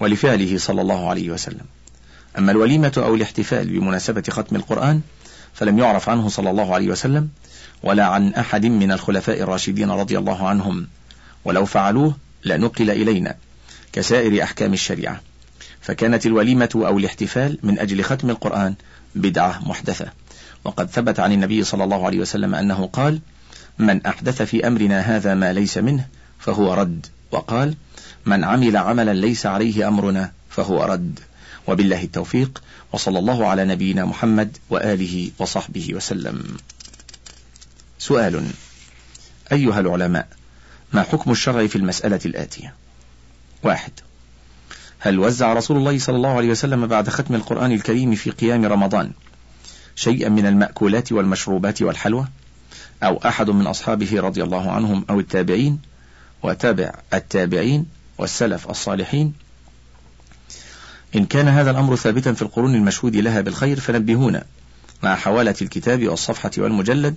ولفعله 0.00 0.58
صلى 0.58 0.80
الله 0.80 1.10
عليه 1.10 1.30
وسلم. 1.30 1.64
أما 2.38 2.52
الوليمة 2.52 2.92
أو 2.96 3.14
الاحتفال 3.14 3.66
بمناسبة 3.66 4.22
ختم 4.30 4.56
القرآن 4.56 5.00
فلم 5.54 5.78
يعرف 5.78 6.08
عنه 6.08 6.28
صلى 6.28 6.50
الله 6.50 6.74
عليه 6.74 6.88
وسلم 6.88 7.28
ولا 7.82 8.04
عن 8.06 8.34
أحد 8.34 8.66
من 8.66 8.92
الخلفاء 8.92 9.42
الراشدين 9.42 9.90
رضي 9.90 10.18
الله 10.18 10.48
عنهم 10.48 10.86
ولو 11.44 11.64
فعلوه 11.64 12.16
لنقل 12.44 12.90
إلينا 12.90 13.34
كسائر 13.92 14.42
أحكام 14.42 14.72
الشريعة. 14.72 15.20
فكانت 15.80 16.26
الوليمة 16.26 16.68
أو 16.74 16.98
الاحتفال 16.98 17.58
من 17.62 17.78
أجل 17.78 18.04
ختم 18.04 18.30
القرآن 18.30 18.74
بدعة 19.14 19.68
محدثة. 19.68 20.12
وقد 20.66 20.90
ثبت 20.90 21.20
عن 21.20 21.32
النبي 21.32 21.64
صلى 21.64 21.84
الله 21.84 22.06
عليه 22.06 22.18
وسلم 22.18 22.54
أنه 22.54 22.86
قال 22.86 23.20
من 23.78 24.06
أحدث 24.06 24.42
في 24.42 24.66
أمرنا 24.66 25.00
هذا 25.00 25.34
ما 25.34 25.52
ليس 25.52 25.78
منه 25.78 26.06
فهو 26.38 26.74
رد. 26.74 27.06
وقال 27.30 27.74
من 28.26 28.44
عمل 28.44 28.76
عملا 28.76 29.14
ليس 29.14 29.46
عليه 29.46 29.88
أمرنا 29.88 30.32
فهو 30.50 30.84
رد. 30.84 31.20
وبالله 31.66 32.02
التوفيق 32.02 32.62
وصلى 32.92 33.18
الله 33.18 33.46
على 33.46 33.64
نبينا 33.64 34.04
محمد 34.04 34.56
وآله 34.70 35.30
وصحبه 35.38 35.94
وسلم. 35.94 36.56
سؤال 37.98 38.46
أيها 39.52 39.80
العلماء 39.80 40.28
ما 40.92 41.02
حكم 41.02 41.30
الشرع 41.30 41.66
في 41.66 41.76
المسألة 41.76 42.20
الآتية؟ 42.26 42.74
واحد 43.62 43.92
هل 44.98 45.18
وزع 45.18 45.52
رسول 45.52 45.76
الله 45.76 45.98
صلى 45.98 46.16
الله 46.16 46.36
عليه 46.36 46.50
وسلم 46.50 46.86
بعد 46.86 47.08
ختم 47.08 47.34
القرآن 47.34 47.72
الكريم 47.72 48.14
في 48.14 48.30
قيام 48.30 48.64
رمضان؟ 48.64 49.12
شيئا 49.96 50.28
من 50.28 50.46
المأكولات 50.46 51.12
والمشروبات 51.12 51.82
والحلوى 51.82 52.26
أو 53.02 53.16
أحد 53.16 53.50
من 53.50 53.66
أصحابه 53.66 54.20
رضي 54.20 54.42
الله 54.42 54.70
عنهم 54.70 55.04
أو 55.10 55.20
التابعين 55.20 55.78
وتابع 56.42 56.92
التابعين 57.14 57.86
والسلف 58.18 58.70
الصالحين. 58.70 59.32
إن 61.16 61.26
كان 61.26 61.48
هذا 61.48 61.70
الأمر 61.70 61.96
ثابتا 61.96 62.32
في 62.32 62.42
القرون 62.42 62.74
المشهود 62.74 63.16
لها 63.16 63.40
بالخير 63.40 63.80
فنبهونا 63.80 64.44
مع 65.02 65.14
حوالة 65.14 65.54
الكتاب 65.62 66.08
والصفحة 66.08 66.50
والمجلد 66.58 67.16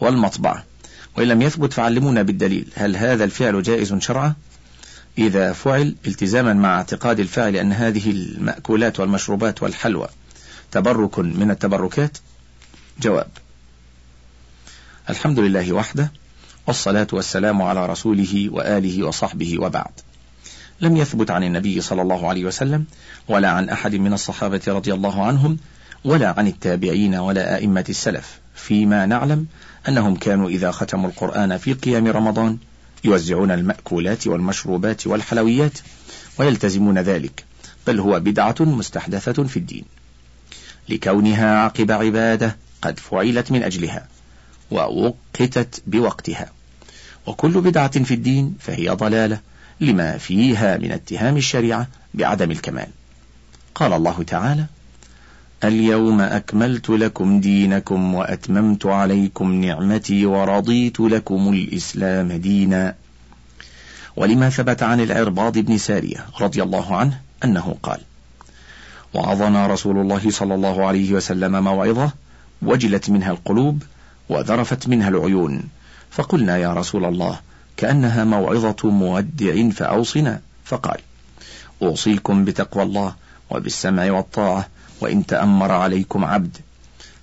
والمطبعة. 0.00 0.64
وإن 1.16 1.28
لم 1.28 1.42
يثبت 1.42 1.72
فعلمونا 1.72 2.22
بالدليل. 2.22 2.68
هل 2.74 2.96
هذا 2.96 3.24
الفعل 3.24 3.62
جائز 3.62 3.94
شرعا؟ 3.94 4.34
إذا 5.18 5.52
فعل 5.52 5.94
التزاما 6.06 6.52
مع 6.52 6.76
اعتقاد 6.76 7.20
الفاعل 7.20 7.56
أن 7.56 7.72
هذه 7.72 8.10
المأكولات 8.10 9.00
والمشروبات 9.00 9.62
والحلوى 9.62 10.08
تبرك 10.72 11.18
من 11.18 11.50
التبركات؟ 11.50 12.18
جواب. 13.00 13.28
الحمد 15.10 15.38
لله 15.38 15.72
وحده 15.72 16.12
والصلاة 16.66 17.06
والسلام 17.12 17.62
على 17.62 17.86
رسوله 17.86 18.48
وآله 18.50 19.06
وصحبه 19.06 19.58
وبعد. 19.60 19.90
لم 20.80 20.96
يثبت 20.96 21.30
عن 21.30 21.44
النبي 21.44 21.80
صلى 21.80 22.02
الله 22.02 22.28
عليه 22.28 22.44
وسلم 22.44 22.84
ولا 23.28 23.50
عن 23.50 23.68
أحد 23.68 23.94
من 23.94 24.12
الصحابة 24.12 24.60
رضي 24.68 24.94
الله 24.94 25.26
عنهم 25.26 25.58
ولا 26.04 26.34
عن 26.38 26.46
التابعين 26.46 27.14
ولا 27.14 27.56
أئمة 27.56 27.84
السلف 27.88 28.40
فيما 28.54 29.06
نعلم 29.06 29.46
أنهم 29.88 30.16
كانوا 30.16 30.48
إذا 30.48 30.70
ختموا 30.70 31.08
القرآن 31.08 31.58
في 31.58 31.72
قيام 31.72 32.06
رمضان 32.06 32.58
يوزعون 33.04 33.50
المأكولات 33.50 34.26
والمشروبات 34.26 35.06
والحلويات 35.06 35.78
ويلتزمون 36.38 36.98
ذلك 36.98 37.44
بل 37.86 38.00
هو 38.00 38.20
بدعة 38.20 38.56
مستحدثة 38.60 39.44
في 39.44 39.56
الدين. 39.56 39.84
لكونها 40.88 41.58
عقب 41.58 41.90
عبادة 41.90 42.56
قد 42.82 42.98
فعلت 42.98 43.52
من 43.52 43.62
أجلها 43.62 44.06
ووقتت 44.70 45.82
بوقتها. 45.86 46.50
وكل 47.26 47.60
بدعة 47.60 48.04
في 48.04 48.14
الدين 48.14 48.54
فهي 48.60 48.88
ضلالة 48.88 49.40
لما 49.80 50.18
فيها 50.18 50.76
من 50.76 50.92
اتهام 50.92 51.36
الشريعة 51.36 51.88
بعدم 52.14 52.50
الكمال. 52.50 52.88
قال 53.74 53.92
الله 53.92 54.22
تعالى 54.22 54.66
اليوم 55.64 56.20
أكملت 56.20 56.90
لكم 56.90 57.40
دينكم 57.40 58.14
وأتممت 58.14 58.86
عليكم 58.86 59.52
نعمتي 59.52 60.26
ورضيت 60.26 61.00
لكم 61.00 61.52
الإسلام 61.52 62.32
دينا. 62.32 62.94
ولما 64.16 64.50
ثبت 64.50 64.82
عن 64.82 65.00
العرباض 65.00 65.58
بن 65.58 65.78
سارية 65.78 66.26
رضي 66.40 66.62
الله 66.62 66.96
عنه 66.96 67.20
أنه 67.44 67.76
قال 67.82 68.00
وعظنا 69.14 69.66
رسول 69.66 69.98
الله 69.98 70.30
صلى 70.30 70.54
الله 70.54 70.86
عليه 70.86 71.12
وسلم 71.12 71.64
موعظة 71.64 72.12
وجلت 72.62 73.10
منها 73.10 73.30
القلوب 73.30 73.82
وذرفت 74.28 74.88
منها 74.88 75.08
العيون. 75.08 75.62
فقلنا 76.10 76.56
يا 76.56 76.72
رسول 76.74 77.04
الله 77.04 77.40
كأنها 77.76 78.24
موعظة 78.24 78.90
مودع 78.90 79.70
فأوصنا. 79.70 80.40
فقال 80.64 80.98
أوصيكم 81.82 82.44
بتقوى 82.44 82.82
الله 82.82 83.14
وبالسمع 83.50 84.12
والطاعة 84.12 84.68
وإن 85.00 85.26
تأمر 85.26 85.72
عليكم 85.72 86.24
عبد 86.24 86.56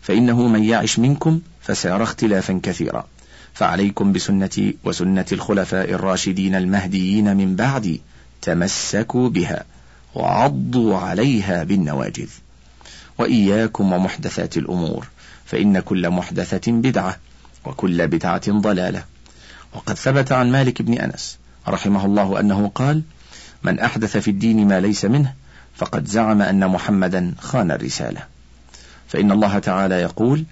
فإنه 0.02 0.48
من 0.48 0.64
يعش 0.64 1.00
منكم 1.00 1.40
فسيرى 1.62 2.04
اختلافا 2.04 2.60
كثيرا. 2.64 3.06
فعليكم 3.54 4.14
بسنتي 4.14 4.78
وسنة 4.84 5.26
الخلفاء 5.32 5.92
الراشدين 5.92 6.56
المهديين 6.56 7.38
من 7.38 7.56
بعدي 7.56 8.02
تمسكوا 8.42 9.30
بها. 9.30 9.64
وعضوا 10.16 10.98
عليها 10.98 11.64
بالنواجذ. 11.64 12.30
وإياكم 13.18 13.94
ومحدثات 13.94 14.58
الأمور 14.58 15.08
فإن 15.46 15.80
كل 15.80 16.10
محدثة 16.10 16.72
بدعة 16.72 17.18
وكل 17.66 18.08
بدعة 18.08 18.52
ضلالة. 18.52 19.04
وقد 19.74 19.96
ثبت 19.96 20.32
عن 20.32 20.52
مالك 20.52 20.82
بن 20.82 20.94
أنس 20.94 21.38
رحمه 21.68 22.06
الله 22.06 22.40
أنه 22.40 22.72
قال 22.76 23.02
من 23.64 23.80
أحدث 23.80 24.18
في 24.18 24.32
الدين 24.32 24.68
ما 24.68 24.80
ليس 24.80 25.06
منه 25.06 25.34
فقد 25.76 26.08
زعم 26.08 26.42
أن 26.42 26.68
محمدا 26.68 27.34
خان 27.40 27.72
الرسالة. 27.72 28.22
فإن 29.08 29.32
الله 29.32 29.60
تعالى 29.60 29.96
يقول 29.96 30.44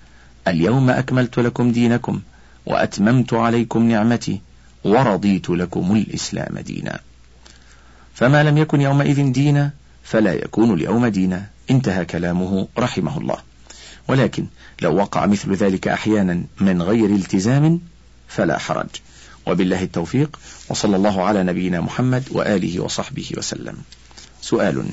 اليوم 0.47 0.89
أكملت 0.89 1.39
لكم 1.39 1.71
دينكم 1.71 2.21
وأتممت 2.65 3.33
عليكم 3.33 3.89
نعمتي 3.89 4.41
ورضيت 4.83 5.49
لكم 5.49 5.91
الإسلام 5.95 6.59
دينا. 6.59 6.99
فما 8.17 8.43
لم 8.43 8.57
يكن 8.57 8.81
يومئذ 8.81 9.31
دينا 9.31 9.71
فلا 10.03 10.33
يكون 10.33 10.73
اليوم 10.73 11.07
دينا. 11.07 11.45
انتهى 11.69 12.05
كلامه 12.05 12.67
رحمه 12.77 13.17
الله. 13.17 13.37
ولكن 14.07 14.45
لو 14.81 14.95
وقع 14.95 15.25
مثل 15.25 15.53
ذلك 15.53 15.87
أحيانا 15.87 16.43
من 16.59 16.81
غير 16.81 17.09
التزام 17.09 17.79
فلا 18.27 18.57
حرج. 18.57 18.87
وبالله 19.47 19.83
التوفيق 19.83 20.39
وصلى 20.69 20.95
الله 20.95 21.23
على 21.23 21.43
نبينا 21.43 21.81
محمد 21.81 22.23
وآله 22.31 22.79
وصحبه 22.79 23.31
وسلم. 23.37 23.77
سؤال 24.41 24.85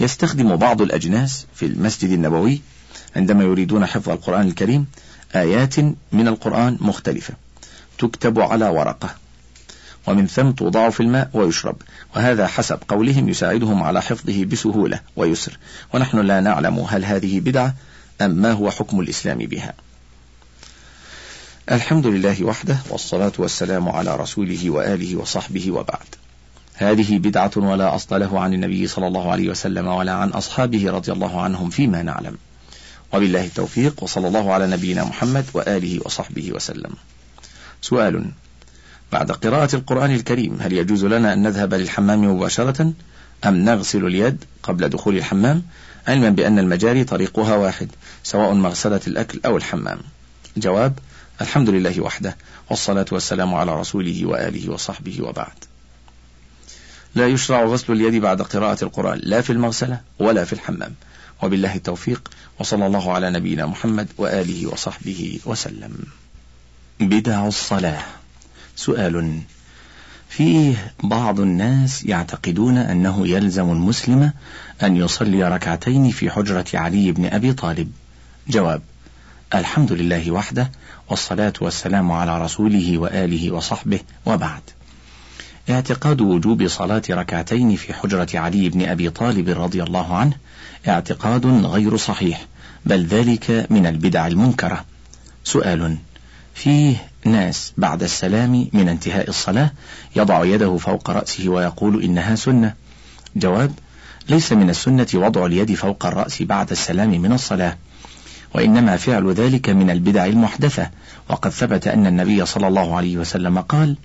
يستخدم 0.00 0.56
بعض 0.56 0.82
الأجناس 0.82 1.46
في 1.54 1.66
المسجد 1.66 2.10
النبوي 2.10 2.60
عندما 3.16 3.44
يريدون 3.44 3.86
حفظ 3.86 4.10
القرآن 4.10 4.48
الكريم 4.48 4.86
آيات 5.34 5.78
من 6.12 6.28
القرآن 6.28 6.78
مختلفة 6.80 7.34
تكتب 7.98 8.40
على 8.40 8.68
ورقة. 8.68 9.25
ومن 10.06 10.26
ثم 10.26 10.50
توضع 10.50 10.90
في 10.90 11.00
الماء 11.00 11.30
ويشرب. 11.32 11.76
وهذا 12.16 12.46
حسب 12.46 12.78
قولهم 12.88 13.28
يساعدهم 13.28 13.82
على 13.82 14.02
حفظه 14.02 14.44
بسهولة 14.44 15.00
ويسر. 15.16 15.58
ونحن 15.94 16.18
لا 16.18 16.40
نعلم 16.40 16.78
هل 16.78 17.04
هذه 17.04 17.40
بدعة 17.40 17.74
أم 18.20 18.30
ما 18.30 18.52
هو 18.52 18.70
حكم 18.70 19.00
الإسلام 19.00 19.38
بها. 19.38 19.74
الحمد 21.70 22.06
لله 22.06 22.44
وحده 22.44 22.76
والصلاة 22.90 23.32
والسلام 23.38 23.88
على 23.88 24.16
رسوله 24.16 24.70
وآله 24.70 25.16
وصحبه 25.16 25.70
وبعد. 25.70 26.06
هذه 26.74 27.18
بدعة 27.18 27.50
ولا 27.56 27.94
أصل 27.94 28.20
له 28.20 28.40
عن 28.40 28.54
النبي 28.54 28.86
صلى 28.86 29.06
الله 29.06 29.30
عليه 29.32 29.48
وسلم 29.50 29.86
ولا 29.86 30.12
عن 30.12 30.28
أصحابه 30.28 30.90
رضي 30.90 31.12
الله 31.12 31.40
عنهم 31.40 31.70
فيما 31.70 32.02
نعلم. 32.02 32.36
وبالله 33.12 33.44
التوفيق 33.44 34.02
وصلى 34.02 34.28
الله 34.28 34.52
على 34.52 34.66
نبينا 34.66 35.04
محمد 35.04 35.44
وآله 35.54 36.00
وصحبه 36.04 36.52
وسلم. 36.52 36.90
سؤال 37.82 38.30
بعد 39.12 39.30
قراءة 39.30 39.76
القرآن 39.76 40.14
الكريم. 40.14 40.58
هل 40.60 40.72
يجوز 40.72 41.04
لنا 41.04 41.32
أن 41.32 41.42
نذهب 41.42 41.74
للحمام 41.74 42.24
مباشرة؟ 42.24 42.92
أم 43.46 43.56
نغسل 43.56 44.06
اليد 44.06 44.44
قبل 44.62 44.88
دخول 44.88 45.16
الحمام؟ 45.16 45.62
علما 46.08 46.30
بأن 46.30 46.58
المجاري 46.58 47.04
طريقها 47.04 47.56
واحد 47.56 47.88
سواء 48.22 48.54
مغسلة 48.54 49.00
الأكل 49.06 49.40
أو 49.46 49.56
الحمام. 49.56 49.98
جواب 50.56 50.98
الحمد 51.40 51.70
لله 51.70 52.00
وحده 52.00 52.36
والصلاة 52.70 53.06
والسلام 53.12 53.54
على 53.54 53.80
رسوله 53.80 54.26
وآله 54.26 54.70
وصحبه 54.70 55.22
وبعد. 55.22 55.64
لا 57.14 57.26
يشرع 57.26 57.64
غسل 57.64 57.92
اليد 57.92 58.14
بعد 58.14 58.42
قراءة 58.42 58.84
القرآن 58.84 59.20
لا 59.22 59.40
في 59.40 59.52
المغسلة 59.52 60.00
ولا 60.18 60.44
في 60.44 60.52
الحمام. 60.52 60.94
وبالله 61.42 61.74
التوفيق 61.74 62.30
وصلى 62.58 62.86
الله 62.86 63.12
على 63.12 63.30
نبينا 63.30 63.66
محمد 63.66 64.08
وآله 64.18 64.66
وصحبه 64.66 65.40
وسلم. 65.46 65.94
بدع 67.00 67.46
الصلاة. 67.46 68.02
سؤال. 68.76 69.40
فيه 70.28 70.92
بعض 71.02 71.40
الناس 71.40 72.04
يعتقدون 72.04 72.78
أنه 72.78 73.28
يلزم 73.28 73.70
المسلم 73.70 74.32
أن 74.82 74.96
يصلي 74.96 75.48
ركعتين 75.48 76.10
في 76.10 76.30
حجرة 76.30 76.64
علي 76.74 77.12
بن 77.12 77.26
أبي 77.26 77.52
طالب. 77.52 77.92
جواب 78.48 78.82
الحمد 79.54 79.92
لله 79.92 80.30
وحده 80.30 80.70
والصلاة 81.08 81.52
والسلام 81.60 82.12
على 82.12 82.42
رسوله 82.42 82.98
وآله 82.98 83.50
وصحبه 83.50 84.00
وبعد. 84.26 84.62
اعتقاد 85.70 86.20
وجوب 86.20 86.68
صلاة 86.68 87.02
ركعتين 87.10 87.76
في 87.76 87.94
حجرة 87.94 88.28
علي 88.34 88.68
بن 88.68 88.82
أبي 88.82 89.10
طالب 89.10 89.48
رضي 89.48 89.82
الله 89.82 90.16
عنه 90.16 90.36
اعتقاد 90.88 91.46
غير 91.46 91.96
صحيح 91.96 92.46
بل 92.86 93.06
ذلك 93.06 93.66
من 93.70 93.86
البدع 93.86 94.26
المنكرة. 94.26 94.84
سؤال 95.44 95.96
فيه 96.56 96.96
ناس 97.24 97.72
بعد 97.76 98.02
السلام 98.02 98.68
من 98.72 98.88
انتهاء 98.88 99.28
الصلاة 99.28 99.70
يضع 100.16 100.44
يده 100.44 100.76
فوق 100.76 101.10
رأسه 101.10 101.48
ويقول 101.48 102.02
إنها 102.02 102.34
سنة. 102.34 102.74
جواب 103.36 103.72
ليس 104.28 104.52
من 104.52 104.70
السنة 104.70 105.06
وضع 105.14 105.46
اليد 105.46 105.74
فوق 105.74 106.06
الرأس 106.06 106.42
بعد 106.42 106.70
السلام 106.70 107.10
من 107.10 107.32
الصلاة 107.32 107.76
وإنما 108.54 108.96
فعل 108.96 109.32
ذلك 109.32 109.68
من 109.68 109.90
البدع 109.90 110.26
المحدثة. 110.26 110.90
وقد 111.28 111.50
ثبت 111.50 111.86
أن 111.86 112.06
النبي 112.06 112.46
صلى 112.46 112.68
الله 112.68 112.96
عليه 112.96 113.16
وسلم 113.16 113.60
قال 113.60 113.96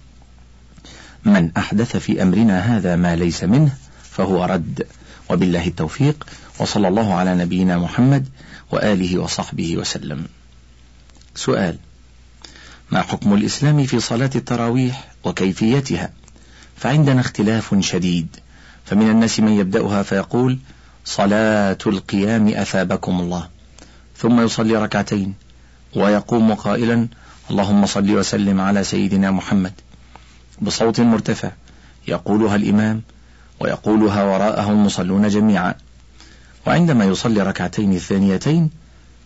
من 1.25 1.51
أحدث 1.57 1.97
في 1.97 2.21
أمرنا 2.21 2.59
هذا 2.59 2.95
ما 2.95 3.15
ليس 3.15 3.43
منه 3.43 3.71
فهو 4.03 4.45
رد. 4.45 4.87
وبالله 5.29 5.67
التوفيق 5.67 6.27
وصلى 6.59 6.87
الله 6.87 7.13
على 7.13 7.35
نبينا 7.35 7.77
محمد 7.77 8.27
وآله 8.71 9.19
وصحبه 9.19 9.77
وسلم. 9.77 10.25
سؤال 11.35 11.77
ما 12.91 13.01
حكم 13.01 13.33
الإسلام 13.33 13.85
في 13.85 13.99
صلاة 13.99 14.29
التراويح 14.35 15.07
وكيفيتها؟ 15.23 16.09
فعندنا 16.75 17.21
اختلاف 17.21 17.75
شديد. 17.79 18.27
فمن 18.85 19.09
الناس 19.09 19.39
من 19.39 19.51
يبدأها 19.51 20.03
فيقول 20.03 20.57
صلاة 21.05 21.77
القيام 21.87 22.47
أثابكم 22.47 23.19
الله. 23.19 23.47
ثم 24.17 24.41
يصلي 24.41 24.75
ركعتين 24.75 25.33
ويقوم 25.95 26.53
قائلا 26.53 27.07
اللهم 27.51 27.85
صل 27.85 28.11
وسلم 28.11 28.61
على 28.61 28.83
سيدنا 28.83 29.31
محمد. 29.31 29.73
بصوت 30.61 30.99
مرتفع 30.99 31.51
يقولها 32.07 32.55
الإمام 32.55 33.01
ويقولها 33.59 34.23
وراءه 34.23 34.71
المصلون 34.71 35.27
جميعا. 35.27 35.75
وعندما 36.67 37.05
يصلي 37.05 37.41
ركعتين 37.41 37.93
الثانيتين 37.93 38.69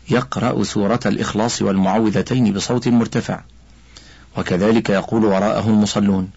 يقرأ 0.09 0.63
سورة 0.63 0.99
الإخلاص 1.05 1.61
والمعوذتين 1.61 2.53
بصوت 2.53 2.87
مرتفع. 2.87 3.41
وكذلك 4.37 4.89
يقول 4.89 5.25
وراءه 5.25 5.69
المصلون. 5.69 6.29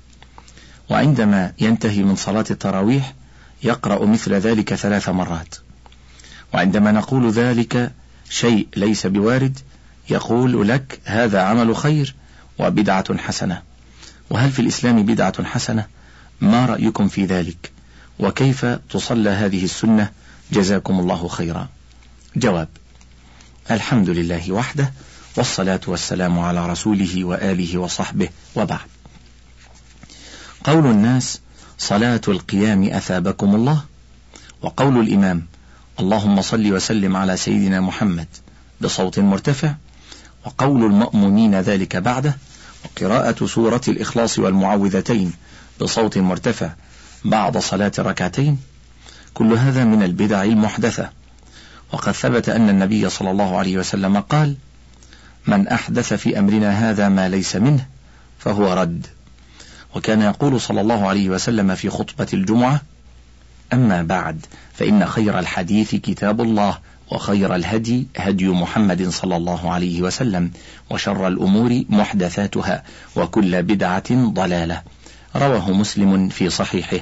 وعندما 0.91 1.53
ينتهي 1.59 2.03
من 2.03 2.17
صلاة 2.17 2.45
التراويح 2.51 3.15
يقرأ 3.63 4.07
مثل 4.07 4.35
ذلك 4.35 4.75
ثلاث 4.75 5.09
مرات. 5.09 5.55
وعندما 6.55 6.93
نقول 6.93 7.31
ذلك 7.31 7.93
شيء 8.31 8.69
ليس 8.77 9.07
بوارد 9.07 9.59
يقول 10.11 10.69
لك 10.69 11.01
هذا 11.05 11.43
عمل 11.43 11.77
خير 11.77 12.15
وبدعة 12.59 13.19
حسنة. 13.19 13.63
وهل 14.31 14.51
في 14.51 14.63
الإسلام 14.63 15.03
بدعة 15.03 15.45
حسنة؟ 15.45 15.87
ما 16.41 16.67
رأيكم 16.67 17.09
في 17.09 17.25
ذلك؟ 17.25 17.71
وكيف 18.19 18.65
تصلى 18.65 19.31
هذه 19.31 19.65
السنة؟ 19.65 20.11
جزاكم 20.53 21.01
الله 21.01 21.29
خيرا. 21.29 21.69
جواب 22.37 22.69
الحمد 23.71 24.11
لله 24.11 24.53
وحده 24.53 24.93
والصلاة 25.39 25.81
والسلام 25.87 26.39
على 26.39 26.67
رسوله 26.67 27.25
وآله 27.25 27.79
وصحبه 27.79 28.29
وبعد. 28.57 28.87
قول 30.65 30.87
الناس 30.87 31.41
صلاة 31.79 32.21
القيام 32.29 32.85
أثابكم 32.85 33.55
الله 33.55 33.85
وقول 34.63 35.01
الإمام 35.01 35.47
اللهم 36.01 36.43
صل 36.43 36.73
وسلم 36.73 37.17
على 37.17 37.37
سيدنا 37.37 37.81
محمد 37.81 38.27
بصوت 38.81 39.19
مرتفع 39.19 39.75
وقول 40.47 40.85
المأمومين 40.85 41.55
ذلك 41.61 41.97
بعده 41.97 42.37
وقراءة 42.85 43.47
سورة 43.47 43.83
الإخلاص 43.89 44.39
والمعوذتين 44.39 45.33
بصوت 45.81 46.19
مرتفع 46.19 46.71
بعد 47.25 47.59
صلاة 47.59 47.93
ركعتين 47.99 48.59
كل 49.35 49.53
هذا 49.53 49.85
من 49.85 50.03
البدع 50.03 50.43
المحدثة. 50.43 51.11
وقد 51.93 52.13
ثبت 52.13 52.49
أن 52.49 52.69
النبي 52.69 53.09
صلى 53.09 53.31
الله 53.31 53.59
عليه 53.59 53.79
وسلم 53.79 54.21
قال 54.21 54.57
من 55.49 55.69
أحدث 55.69 56.15
في 56.15 56.39
أمرنا 56.39 56.91
هذا 56.91 57.09
ما 57.09 57.29
ليس 57.29 57.57
منه 57.57 57.87
فهو 58.39 58.73
رد. 58.73 59.07
وكان 59.95 60.23
يقول 60.23 60.61
صلى 60.61 60.81
الله 60.81 61.09
عليه 61.09 61.31
وسلم 61.31 61.75
في 61.75 61.91
خطبة 61.91 62.27
الجمعة 62.33 62.81
أما 63.73 64.03
بعد 64.03 64.47
فإن 64.75 65.07
خير 65.07 65.39
الحديث 65.39 65.95
كتاب 65.95 66.41
الله 66.41 66.79
وخير 67.11 67.55
الهدي 67.55 68.07
هدي 68.17 68.49
محمد 68.49 69.09
صلى 69.09 69.37
الله 69.37 69.73
عليه 69.73 70.03
وسلم 70.03 70.51
وشر 70.91 71.29
الأمور 71.29 71.85
محدثاتها 71.89 72.83
وكل 73.17 73.63
بدعة 73.63 74.15
ضلالة. 74.15 74.83
رواه 75.37 75.71
مسلم 75.71 76.29
في 76.29 76.51
صحيحه. 76.51 76.99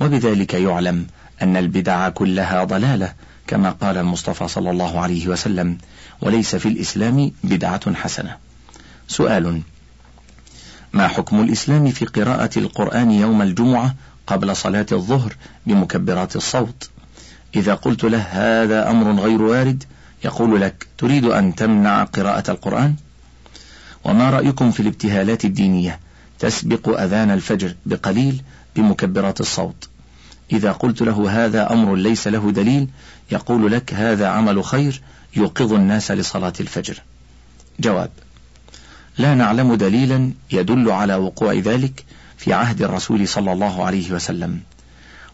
وبذلك 0.00 0.54
يعلم 0.54 1.06
أن 1.42 1.56
البدع 1.56 2.08
كلها 2.08 2.64
ضلالة 2.64 3.12
كما 3.48 3.70
قال 3.70 3.98
المصطفى 3.98 4.48
صلى 4.48 4.70
الله 4.70 5.00
عليه 5.00 5.28
وسلم 5.28 5.78
وليس 6.20 6.56
في 6.56 6.68
الإسلام 6.68 7.30
بدعة 7.44 7.94
حسنة. 7.94 8.36
سؤال 9.08 9.62
ما 10.92 11.08
حكم 11.08 11.40
الإسلام 11.40 11.90
في 11.90 12.04
قراءة 12.04 12.58
القرآن 12.58 13.10
يوم 13.10 13.42
الجمعة 13.42 13.94
قبل 14.26 14.56
صلاة 14.56 14.86
الظهر 14.92 15.36
بمكبرات 15.66 16.36
الصوت؟ 16.36 16.90
إذا 17.56 17.74
قلت 17.74 18.04
له 18.04 18.18
هذا 18.18 18.90
أمر 18.90 19.22
غير 19.22 19.42
وارد 19.42 19.84
يقول 20.24 20.60
لك 20.60 20.86
تريد 20.98 21.24
أن 21.24 21.54
تمنع 21.54 22.04
قراءة 22.04 22.50
القرآن؟ 22.50 22.94
وما 24.04 24.30
رأيكم 24.30 24.70
في 24.70 24.80
الابتهالات 24.80 25.44
الدينية 25.44 26.00
تسبق 26.38 27.00
أذان 27.00 27.30
الفجر 27.30 27.74
بقليل 27.86 28.42
بمكبرات 28.76 29.40
الصوت؟ 29.40 29.88
إذا 30.52 30.72
قلت 30.72 31.02
له 31.02 31.44
هذا 31.44 31.72
أمر 31.72 31.94
ليس 31.94 32.28
له 32.28 32.50
دليل 32.50 32.88
يقول 33.32 33.72
لك 33.72 33.94
هذا 33.94 34.28
عمل 34.28 34.64
خير 34.64 35.00
يوقظ 35.36 35.72
الناس 35.72 36.10
لصلاة 36.10 36.52
الفجر. 36.60 37.02
جواب 37.80 38.10
لا 39.18 39.34
نعلم 39.34 39.74
دليلا 39.74 40.30
يدل 40.52 40.90
على 40.90 41.14
وقوع 41.14 41.52
ذلك 41.52 42.04
في 42.36 42.52
عهد 42.52 42.82
الرسول 42.82 43.28
صلى 43.28 43.52
الله 43.52 43.84
عليه 43.84 44.12
وسلم 44.12 44.60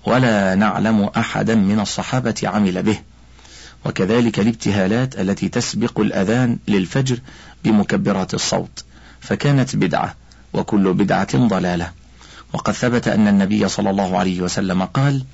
ولا 0.06 0.54
نعلم 0.54 1.04
أحدا 1.04 1.54
من 1.54 1.80
الصحابة 1.80 2.34
عمل 2.44 2.82
به 2.82 2.98
وكذلك 3.84 4.40
الابتهالات 4.40 5.20
التي 5.20 5.48
تسبق 5.48 6.00
الأذان 6.00 6.58
للفجر 6.68 7.18
بمكبرات 7.64 8.34
الصوت 8.34 8.84
فكانت 9.20 9.76
بدعة 9.76 10.14
وكل 10.52 10.92
بدعة 10.92 11.36
ضلالة. 11.48 11.90
وقد 12.52 12.72
ثبت 12.72 13.08
أن 13.08 13.28
النبي 13.28 13.68
صلى 13.68 13.90
الله 13.90 14.18
عليه 14.18 14.40
وسلم 14.40 14.82
قال 14.82 15.24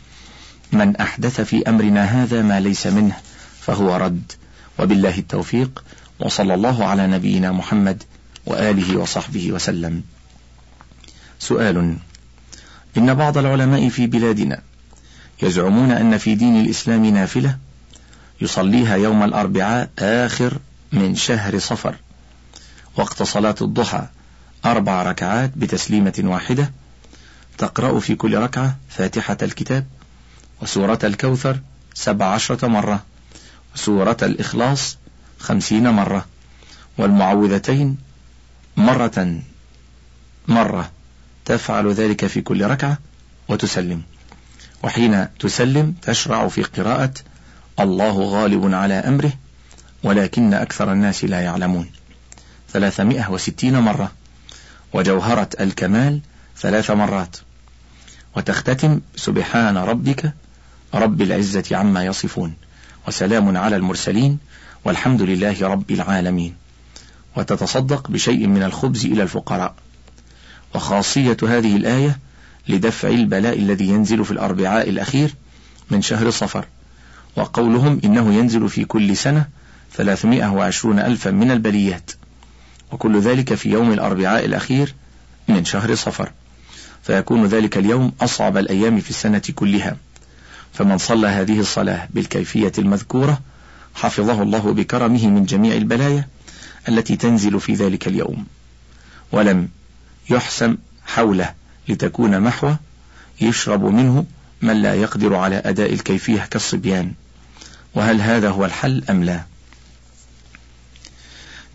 من 0.72 0.96
أحدث 0.96 1.40
في 1.40 1.68
أمرنا 1.68 2.04
هذا 2.04 2.42
ما 2.42 2.60
ليس 2.60 2.86
منه 2.86 3.16
فهو 3.60 3.96
رد. 3.96 4.32
وبالله 4.78 5.18
التوفيق 5.18 5.84
وصلى 6.20 6.54
الله 6.54 6.84
على 6.84 7.06
نبينا 7.06 7.52
محمد 7.52 8.02
وآله 8.46 8.96
وصحبه 8.96 9.52
وسلم. 9.52 10.02
سؤال 11.38 11.96
إن 12.96 13.14
بعض 13.14 13.38
العلماء 13.38 13.88
في 13.88 14.06
بلادنا 14.06 14.60
يزعمون 15.42 15.90
أن 15.90 16.18
في 16.18 16.34
دين 16.34 16.60
الإسلام 16.60 17.06
نافلة 17.06 17.58
يصليها 18.40 18.96
يوم 18.96 19.22
الأربعاء 19.22 19.90
آخر 19.98 20.58
من 20.92 21.14
شهر 21.14 21.58
صفر 21.58 21.96
وقت 22.96 23.22
صلاة 23.22 23.54
الضحى 23.62 24.06
أربع 24.64 25.02
ركعات 25.02 25.52
بتسليمة 25.56 26.22
واحدة 26.24 26.70
تقرأ 27.58 28.00
في 28.00 28.14
كل 28.14 28.38
ركعة 28.38 28.76
فاتحة 28.88 29.36
الكتاب؟ 29.42 29.86
وسورة 30.62 30.98
الكوثر 31.04 31.60
سبع 31.94 32.26
عشرة 32.26 32.66
مرة 32.66 33.04
وسورة 33.74 34.16
الإخلاص 34.22 34.98
خمسين 35.38 35.88
مرة 35.88 36.26
والمعوذتين 36.98 37.98
مرة 38.76 39.40
مرة. 40.48 40.90
تفعل 41.44 41.92
ذلك 41.92 42.26
في 42.26 42.40
كل 42.40 42.66
ركعة 42.66 42.98
وتسلم. 43.48 44.02
وحين 44.82 45.26
تسلم 45.38 45.94
تشرع 46.02 46.48
في 46.48 46.62
قراءة 46.62 47.14
الله 47.80 48.20
غالب 48.22 48.74
على 48.74 48.94
أمره 48.94 49.32
ولكن 50.02 50.54
أكثر 50.54 50.92
الناس 50.92 51.24
لا 51.24 51.40
يعلمون. 51.40 51.90
ثلاثمائة 52.72 53.30
وستين 53.30 53.78
مرة. 53.78 54.12
وجوهرة 54.92 55.48
الكمال 55.60 56.20
ثلاث 56.58 56.90
مرات. 56.90 57.36
وتختتم 58.36 59.00
سبحان 59.16 59.76
ربك 59.76 60.32
رب 60.94 61.22
العزة 61.22 61.76
عما 61.76 62.04
يصفون 62.04 62.54
وسلام 63.08 63.56
على 63.56 63.76
المرسلين 63.76 64.38
والحمد 64.84 65.22
لله 65.22 65.68
رب 65.68 65.90
العالمين 65.90 66.54
وتتصدق 67.36 68.10
بشيء 68.10 68.46
من 68.46 68.62
الخبز 68.62 69.06
إلى 69.06 69.22
الفقراء 69.22 69.74
وخاصية 70.74 71.36
هذه 71.42 71.76
الآية 71.76 72.18
لدفع 72.68 73.08
البلاء 73.08 73.58
الذي 73.58 73.88
ينزل 73.88 74.24
في 74.24 74.30
الأربعاء 74.30 74.88
الأخير 74.88 75.34
من 75.90 76.02
شهر 76.02 76.30
صفر 76.30 76.66
وقولهم 77.36 78.00
إنه 78.04 78.34
ينزل 78.34 78.68
في 78.68 78.84
كل 78.84 79.16
سنة 79.16 79.46
320 79.92 80.98
ألفا 80.98 81.30
من 81.30 81.50
البليات 81.50 82.10
وكل 82.92 83.20
ذلك 83.20 83.54
في 83.54 83.70
يوم 83.70 83.92
الأربعاء 83.92 84.44
الأخير 84.44 84.94
من 85.48 85.64
شهر 85.64 85.94
صفر 85.94 86.32
فيكون 87.02 87.46
ذلك 87.46 87.78
اليوم 87.78 88.12
أصعب 88.20 88.56
الأيام 88.56 89.00
في 89.00 89.10
السنة 89.10 89.42
كلها 89.54 89.96
فمن 90.72 90.98
صلى 90.98 91.28
هذه 91.28 91.60
الصلاة 91.60 92.08
بالكيفية 92.10 92.72
المذكورة 92.78 93.40
حفظه 93.94 94.42
الله 94.42 94.72
بكرمه 94.72 95.26
من 95.26 95.44
جميع 95.44 95.74
البلايا 95.74 96.28
التي 96.88 97.16
تنزل 97.16 97.60
في 97.60 97.74
ذلك 97.74 98.08
اليوم. 98.08 98.46
ولم 99.32 99.68
يحسم 100.30 100.76
حوله 101.06 101.54
لتكون 101.88 102.40
محوى 102.40 102.76
يشرب 103.40 103.84
منه 103.84 104.26
من 104.62 104.82
لا 104.82 104.94
يقدر 104.94 105.34
على 105.34 105.56
أداء 105.56 105.92
الكيفية 105.92 106.40
كالصبيان. 106.50 107.12
وهل 107.94 108.20
هذا 108.20 108.50
هو 108.50 108.64
الحل 108.64 109.04
أم 109.10 109.24
لا؟ 109.24 109.44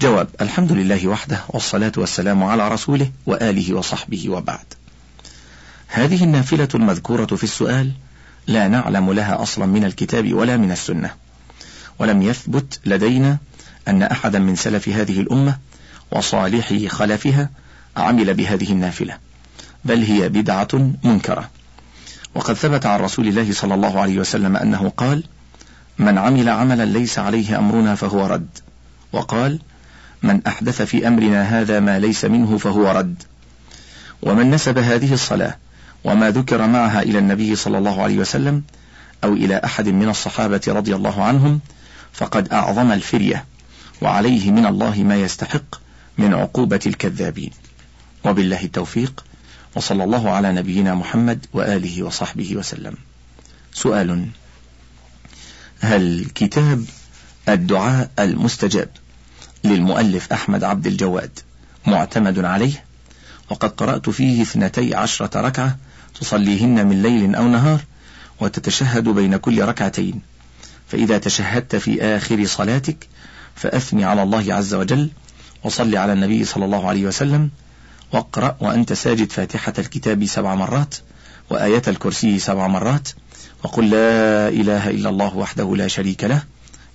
جواب 0.02 0.28
الحمد 0.42 0.72
لله 0.72 1.08
وحده 1.08 1.42
والصلاة 1.50 1.92
والسلام 1.98 2.44
على 2.44 2.70
رسوله 2.70 3.12
وآله 3.26 3.74
وصحبه 3.74 4.30
وبعد. 4.30 4.66
هذه 5.88 6.24
النافلة 6.24 6.68
المذكورة 6.76 7.26
في 7.26 7.44
السؤال 7.44 7.92
لا 8.48 8.68
نعلم 8.68 9.14
لها 9.14 9.42
أصلا 9.42 9.66
من 9.66 9.86
الكتاب 9.86 10.34
ولا 10.34 10.58
من 10.58 10.72
السنة. 10.72 11.14
ولم 12.00 12.22
يثبت 12.22 12.80
لدينا 12.86 13.38
أن 13.88 14.04
أحدا 14.04 14.40
من 14.40 14.56
سلف 14.56 14.90
هذه 14.90 15.20
الأمة 15.20 15.58
وصالحي 16.12 16.88
خلفها 16.88 17.50
عمل 17.98 18.34
بهذه 18.34 18.72
النافلة 18.72 19.18
بل 19.86 20.04
هي 20.04 20.30
بدعة 20.30 20.92
منكرة. 21.04 21.50
وقد 22.36 22.54
ثبت 22.54 22.86
عن 22.86 23.00
رسول 23.00 23.28
الله 23.28 23.54
صلى 23.54 23.74
الله 23.74 24.00
عليه 24.00 24.20
وسلم 24.20 24.58
أنه 24.58 24.92
قال 24.98 25.24
من 26.00 26.18
عمل 26.18 26.50
عملا 26.50 26.86
ليس 26.86 27.20
عليه 27.20 27.60
أمرنا 27.60 27.96
فهو 27.96 28.26
رد 28.26 28.48
وقال 29.14 29.60
من 30.24 30.42
أحدث 30.48 30.82
في 30.82 31.08
أمرنا 31.08 31.44
هذا 31.44 31.80
ما 31.80 32.00
ليس 32.00 32.26
منه 32.26 32.58
فهو 32.58 32.92
رد 32.92 33.24
ومن 34.22 34.52
نسب 34.52 34.78
هذه 34.78 35.14
الصلاة 35.14 35.58
وما 36.06 36.32
ذكر 36.32 36.68
معها 36.68 37.02
إلى 37.02 37.20
النبي 37.20 37.56
صلى 37.56 37.78
الله 37.78 38.04
عليه 38.04 38.18
وسلم 38.18 38.64
أو 39.24 39.34
إلى 39.34 39.62
أحد 39.66 39.90
من 39.90 40.10
الصحابة 40.10 40.62
رضي 40.68 40.96
الله 40.96 41.24
عنهم 41.24 41.60
فقد 42.14 42.54
أعظم 42.54 42.92
الفرية 42.92 43.46
وعليه 44.02 44.52
من 44.52 44.66
الله 44.66 45.04
ما 45.04 45.16
يستحق 45.16 45.76
من 46.18 46.34
عقوبة 46.34 46.80
الكذابين. 46.86 47.52
وبالله 48.26 48.64
التوفيق 48.64 49.26
وصلى 49.76 50.04
الله 50.04 50.32
على 50.32 50.52
نبينا 50.52 50.96
محمد 50.96 51.46
وآله 51.54 52.04
وصحبه 52.04 52.56
وسلم. 52.56 52.96
سؤال 53.74 54.28
هل 55.80 56.26
كتاب 56.36 56.86
الدعاء 57.50 58.10
المستجاب 58.20 58.90
للمؤلف 59.64 60.34
أحمد 60.34 60.64
عبد 60.64 60.88
الجواد 60.88 61.40
معتمد 61.88 62.46
عليه؟ 62.46 62.84
وقد 63.50 63.70
قرأت 63.70 64.10
فيه 64.10 64.42
اثنتي 64.42 64.96
عشرة 64.96 65.42
ركعة 65.42 65.78
تصليهن 66.20 66.88
من 66.88 67.02
ليل 67.02 67.36
أو 67.36 67.48
نهار 67.48 67.82
وتتشهد 68.42 69.10
بين 69.10 69.38
كل 69.38 69.66
ركعتين. 69.66 70.22
فإذا 70.88 71.18
تشهدت 71.18 71.76
في 71.76 72.04
آخر 72.04 72.46
صلاتك 72.46 73.08
فأثني 73.56 74.06
على 74.06 74.24
الله 74.24 74.54
عز 74.54 74.74
وجل 74.74 75.10
وصل 75.64 75.96
على 75.96 76.14
النبي 76.14 76.46
صلى 76.46 76.66
الله 76.66 76.88
عليه 76.88 77.06
وسلم 77.06 77.50
واقرأ 78.14 78.58
وأنت 78.62 78.94
ساجد 78.94 79.32
فاتحة 79.32 79.74
الكتاب 79.80 80.26
سبع 80.26 80.56
مرات 80.56 80.96
وآية 81.50 81.82
الكرسي 81.88 82.40
سبع 82.40 82.68
مرات 82.68 83.10
وقل 83.64 83.90
لا 83.90 84.50
إله 84.50 84.90
إلا 84.90 85.10
الله 85.10 85.38
وحده 85.38 85.76
لا 85.76 85.88
شريك 85.88 86.24
له 86.24 86.44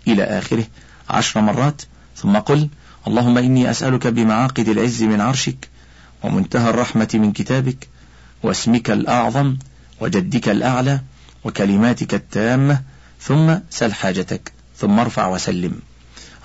إلى 0.09 0.25
آخره 0.25 0.65
عشر 1.11 1.41
مرات 1.41 1.83
ثم 2.17 2.37
قل 2.39 2.69
اللهم 3.07 3.39
إني 3.39 3.71
أسألك 3.71 4.07
بمعاقد 4.07 4.69
العز 4.69 5.03
من 5.03 5.21
عرشك 5.21 5.69
ومنتهى 6.23 6.71
الرحمة 6.71 7.09
من 7.15 7.33
كتابك 7.33 7.89
واسمك 8.42 8.90
الأعظم 8.90 9.57
وجدك 10.00 10.48
الأعلى 10.48 11.00
وكلماتك 11.44 12.14
التامة 12.14 12.83
ثم 13.20 13.55
سل 13.70 13.92
حاجتك 13.92 14.53
ثم 14.76 14.98
ارفع 14.98 15.26
وسلم. 15.26 15.81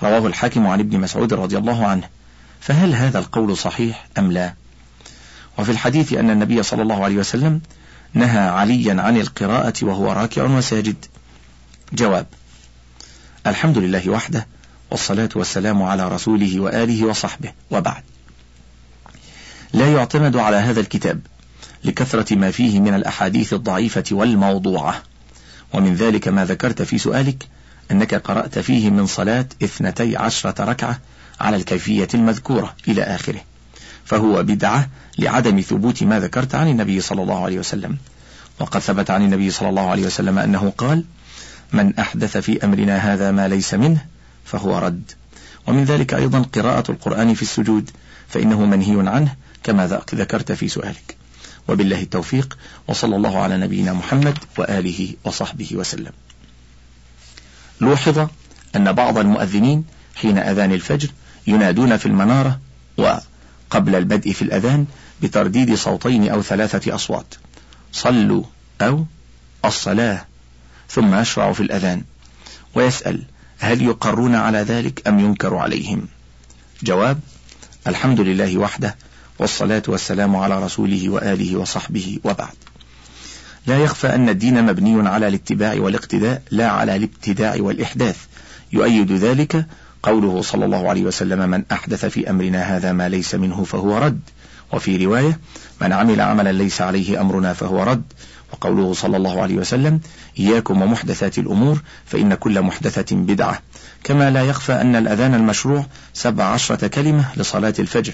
رواه 0.04 0.28
الحاكم 0.28 0.68
عن 0.68 0.80
ابن 0.80 1.00
مسعود 1.00 1.34
رضي 1.34 1.58
الله 1.58 1.86
عنه. 1.86 2.10
فهل 2.60 2.96
هذا 2.96 3.20
القول 3.20 3.58
صحيح 3.58 4.08
أم 4.18 4.32
لا؟ 4.32 4.54
وفي 5.58 5.72
الحديث 5.72 6.14
أن 6.14 6.30
النبي 6.30 6.64
صلى 6.64 6.82
الله 6.82 7.04
عليه 7.04 7.16
وسلم 7.16 7.62
نهى 8.14 8.40
عليا 8.40 9.02
عن 9.02 9.18
القراءة 9.18 9.74
وهو 9.82 10.12
راكع 10.12 10.44
وساجد. 10.44 11.06
جواب 11.94 12.26
الحمد 13.48 13.78
لله 13.78 14.10
وحده 14.10 14.48
والصلاة 14.92 15.30
والسلام 15.36 15.84
على 15.84 16.10
رسوله 16.10 16.60
وآله 16.60 17.06
وصحبه 17.06 17.52
وبعد. 17.72 18.04
لا 19.74 19.94
يعتمد 19.94 20.38
على 20.38 20.56
هذا 20.56 20.80
الكتاب. 20.80 21.22
لكثرة 21.86 22.36
ما 22.36 22.52
فيه 22.52 22.80
من 22.80 22.94
الأحاديث 22.94 23.54
الضعيفة 23.54 24.04
والموضوعة. 24.12 25.04
ومن 25.74 25.96
ذلك 25.96 26.28
ما 26.28 26.46
ذكرت 26.46 26.82
في 26.82 26.98
سؤالك 26.98 27.48
أنك 27.92 28.16
قرأت 28.16 28.60
فيه 28.60 28.90
من 28.90 29.06
صلاة 29.06 29.46
اثنتي 29.64 30.18
عشرة 30.18 30.64
ركعة 30.64 31.00
على 31.40 31.58
الكيفية 31.58 32.08
المذكورة 32.14 32.76
إلى 32.88 33.04
آخره. 33.04 33.42
فهو 34.06 34.44
بدعة 34.44 34.90
لعدم 35.20 35.62
ثبوت 35.62 36.04
ما 36.04 36.20
ذكرت 36.20 36.56
عن 36.56 36.68
النبي 36.68 37.02
صلى 37.02 37.22
الله 37.22 37.44
عليه 37.44 37.60
وسلم. 37.60 37.98
وقد 38.60 38.80
ثبت 38.80 39.10
عن 39.10 39.24
النبي 39.24 39.52
صلى 39.52 39.70
الله 39.70 39.90
عليه 39.90 40.06
وسلم 40.06 40.40
أنه 40.40 40.74
قال 40.78 41.04
من 41.74 42.00
أحدث 42.00 42.38
في 42.38 42.66
أمرنا 42.66 42.98
هذا 42.98 43.32
ما 43.32 43.48
ليس 43.48 43.74
منه 43.74 44.06
فهو 44.46 44.78
رد 44.78 45.12
ومن 45.68 45.84
ذلك 45.84 46.14
أيضا 46.14 46.42
قراءة 46.42 46.92
القرآن 46.92 47.34
في 47.34 47.42
السجود 47.42 47.90
فإنه 48.28 48.66
منهي 48.66 49.10
عنه 49.10 49.36
كما 49.64 49.88
ذكرت 50.14 50.52
في 50.52 50.68
سؤالك. 50.68 51.15
وبالله 51.68 52.02
التوفيق 52.02 52.58
وصلى 52.88 53.16
الله 53.16 53.38
على 53.38 53.58
نبينا 53.58 53.94
محمد 53.94 54.38
وآله 54.58 55.14
وصحبه 55.24 55.70
وسلم. 55.72 56.12
لوحظ 57.82 58.28
أن 58.76 58.92
بعض 58.92 59.18
المؤذنين 59.18 59.86
حين 60.16 60.38
أذان 60.38 60.72
الفجر 60.72 61.10
ينادون 61.48 61.98
في 61.98 62.06
المنارة 62.06 62.60
وقبل 62.98 63.96
البدء 63.96 64.32
في 64.34 64.42
الأذان 64.42 64.86
بترديد 65.22 65.76
صوتين 65.76 66.30
أو 66.30 66.42
ثلاثة 66.42 66.96
أصوات. 66.96 67.36
صلوا 67.92 68.44
أو 68.82 69.06
الصلاة 69.66 70.26
ثم 70.90 71.16
يشرع 71.16 71.54
في 71.54 71.64
الأذان. 71.64 72.04
ويسأل 72.76 73.24
هل 73.60 73.82
يقرون 73.82 74.36
على 74.36 74.58
ذلك 74.58 75.08
أم 75.08 75.20
ينكر 75.20 75.56
عليهم؟ 75.56 76.08
جواب 76.84 77.20
الحمد 77.88 78.20
لله 78.20 78.58
وحده 78.58 78.96
والصلاة 79.40 79.84
والسلام 79.88 80.36
على 80.36 80.64
رسوله 80.64 81.10
وآله 81.10 81.56
وصحبه 81.58 82.20
وبعد. 82.24 82.54
لا 83.68 83.78
يخفى 83.78 84.16
أن 84.16 84.30
الدين 84.30 84.66
مبني 84.66 85.10
على 85.10 85.28
الاتباع 85.28 85.76
والاقتداء 85.80 86.42
لا 86.52 86.70
على 86.70 86.96
الابتداع 86.96 87.56
والإحداث. 87.60 88.18
يؤيد 88.74 89.12
ذلك 89.12 89.66
قوله 90.04 90.42
صلى 90.42 90.66
الله 90.66 90.90
عليه 90.90 91.04
وسلم 91.04 91.50
من 91.50 91.64
أحدث 91.72 92.06
في 92.06 92.30
أمرنا 92.30 92.78
هذا 92.78 92.92
ما 92.92 93.10
ليس 93.10 93.36
منه 93.36 93.64
فهو 93.64 93.98
رد. 93.98 94.20
وفي 94.74 95.06
رواية 95.06 95.40
من 95.82 95.94
عمل 95.94 96.22
عملا 96.22 96.52
ليس 96.52 96.82
عليه 96.82 97.22
أمرنا 97.22 97.54
فهو 97.54 97.84
رد. 97.84 98.04
وقوله 98.54 98.94
صلى 98.94 99.18
الله 99.18 99.42
عليه 99.42 99.56
وسلم 99.56 100.00
إياكم 100.40 100.82
ومحدثات 100.82 101.38
الأمور 101.38 101.82
فإن 102.06 102.34
كل 102.34 102.62
محدثة 102.62 103.16
بدعة. 103.16 103.62
كما 104.04 104.32
لا 104.32 104.44
يخفى 104.44 104.74
أن 104.74 104.96
الأذان 104.96 105.34
المشروع 105.34 105.86
سبع 106.14 106.44
عشرة 106.44 106.88
كلمة 106.88 107.26
لصلاة 107.38 107.74
الفجر 107.80 108.14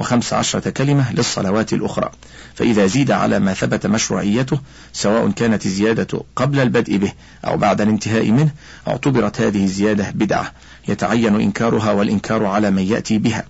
وخمس 0.00 0.32
عشرة 0.32 0.70
كلمة 0.70 1.12
للصلوات 1.12 1.72
الأخرى. 1.72 2.10
فإذا 2.54 2.86
زيد 2.86 3.10
على 3.10 3.38
ما 3.38 3.54
ثبت 3.54 3.86
مشروعيته 3.86 4.60
سواء 4.92 5.30
كانت 5.30 5.66
الزيادة 5.66 6.20
قبل 6.36 6.60
البدء 6.60 6.96
به 6.96 7.12
أو 7.44 7.56
بعد 7.56 7.80
الانتهاء 7.80 8.30
منه 8.30 8.50
اعتبرت 8.88 9.40
هذه 9.40 9.64
الزيادة 9.64 10.10
بدعة. 10.10 10.52
يتعين 10.88 11.40
إنكارها 11.40 11.92
والإنكار 11.92 12.46
على 12.46 12.70
من 12.70 12.82
يأتي 12.82 13.18
بها. 13.18 13.44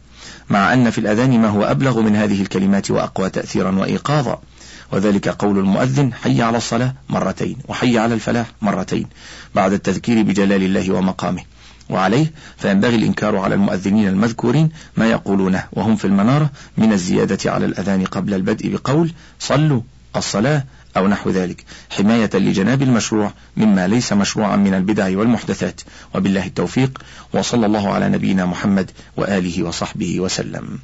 مع 0.50 0.72
أن 0.72 0.90
في 0.90 0.98
الأذان 0.98 1.40
ما 1.40 1.48
هو 1.48 1.64
أبلغ 1.64 2.00
من 2.00 2.16
هذه 2.16 2.42
الكلمات 2.42 2.90
وأقوى 2.90 3.30
تأثيرا 3.30 3.70
وإيقاظا. 3.70 4.40
وذلك 4.92 5.28
قول 5.28 5.58
المؤذن 5.58 6.14
حي 6.14 6.42
على 6.42 6.56
الصلاة 6.58 6.94
مرتين 7.08 7.56
وحي 7.68 7.98
على 7.98 8.14
الفلاح 8.14 8.46
مرتين 8.62 9.06
بعد 9.54 9.72
التذكير 9.72 10.22
بجلال 10.22 10.62
الله 10.62 10.92
ومقامه. 10.92 11.42
وعليه 11.90 12.32
فينبغي 12.56 12.94
الإنكار 12.94 13.36
على 13.36 13.54
المؤذنين 13.54 14.08
المذكورين 14.08 14.70
ما 14.96 15.10
يقولونه 15.10 15.64
وهم 15.72 15.96
في 15.96 16.04
المنارة 16.04 16.50
من 16.78 16.92
الزيادة 16.92 17.52
على 17.52 17.66
الأذان 17.66 18.04
قبل 18.04 18.34
البدء 18.34 18.68
بقول 18.68 19.12
صلوا 19.38 19.80
الصلاة 20.16 20.64
أو 20.96 21.08
نحو 21.08 21.30
ذلك. 21.30 21.64
حماية 21.90 22.30
لجناب 22.34 22.82
المشروع 22.82 23.32
مما 23.56 23.88
ليس 23.88 24.12
مشروعا 24.12 24.56
من 24.56 24.74
البدع 24.74 25.18
والمحدثات. 25.18 25.80
وبالله 26.14 26.46
التوفيق 26.46 27.02
وصلى 27.32 27.66
الله 27.66 27.92
على 27.92 28.08
نبينا 28.08 28.46
محمد 28.46 28.90
وآله 29.16 29.62
وصحبه 29.62 30.20
وسلم. 30.20 30.78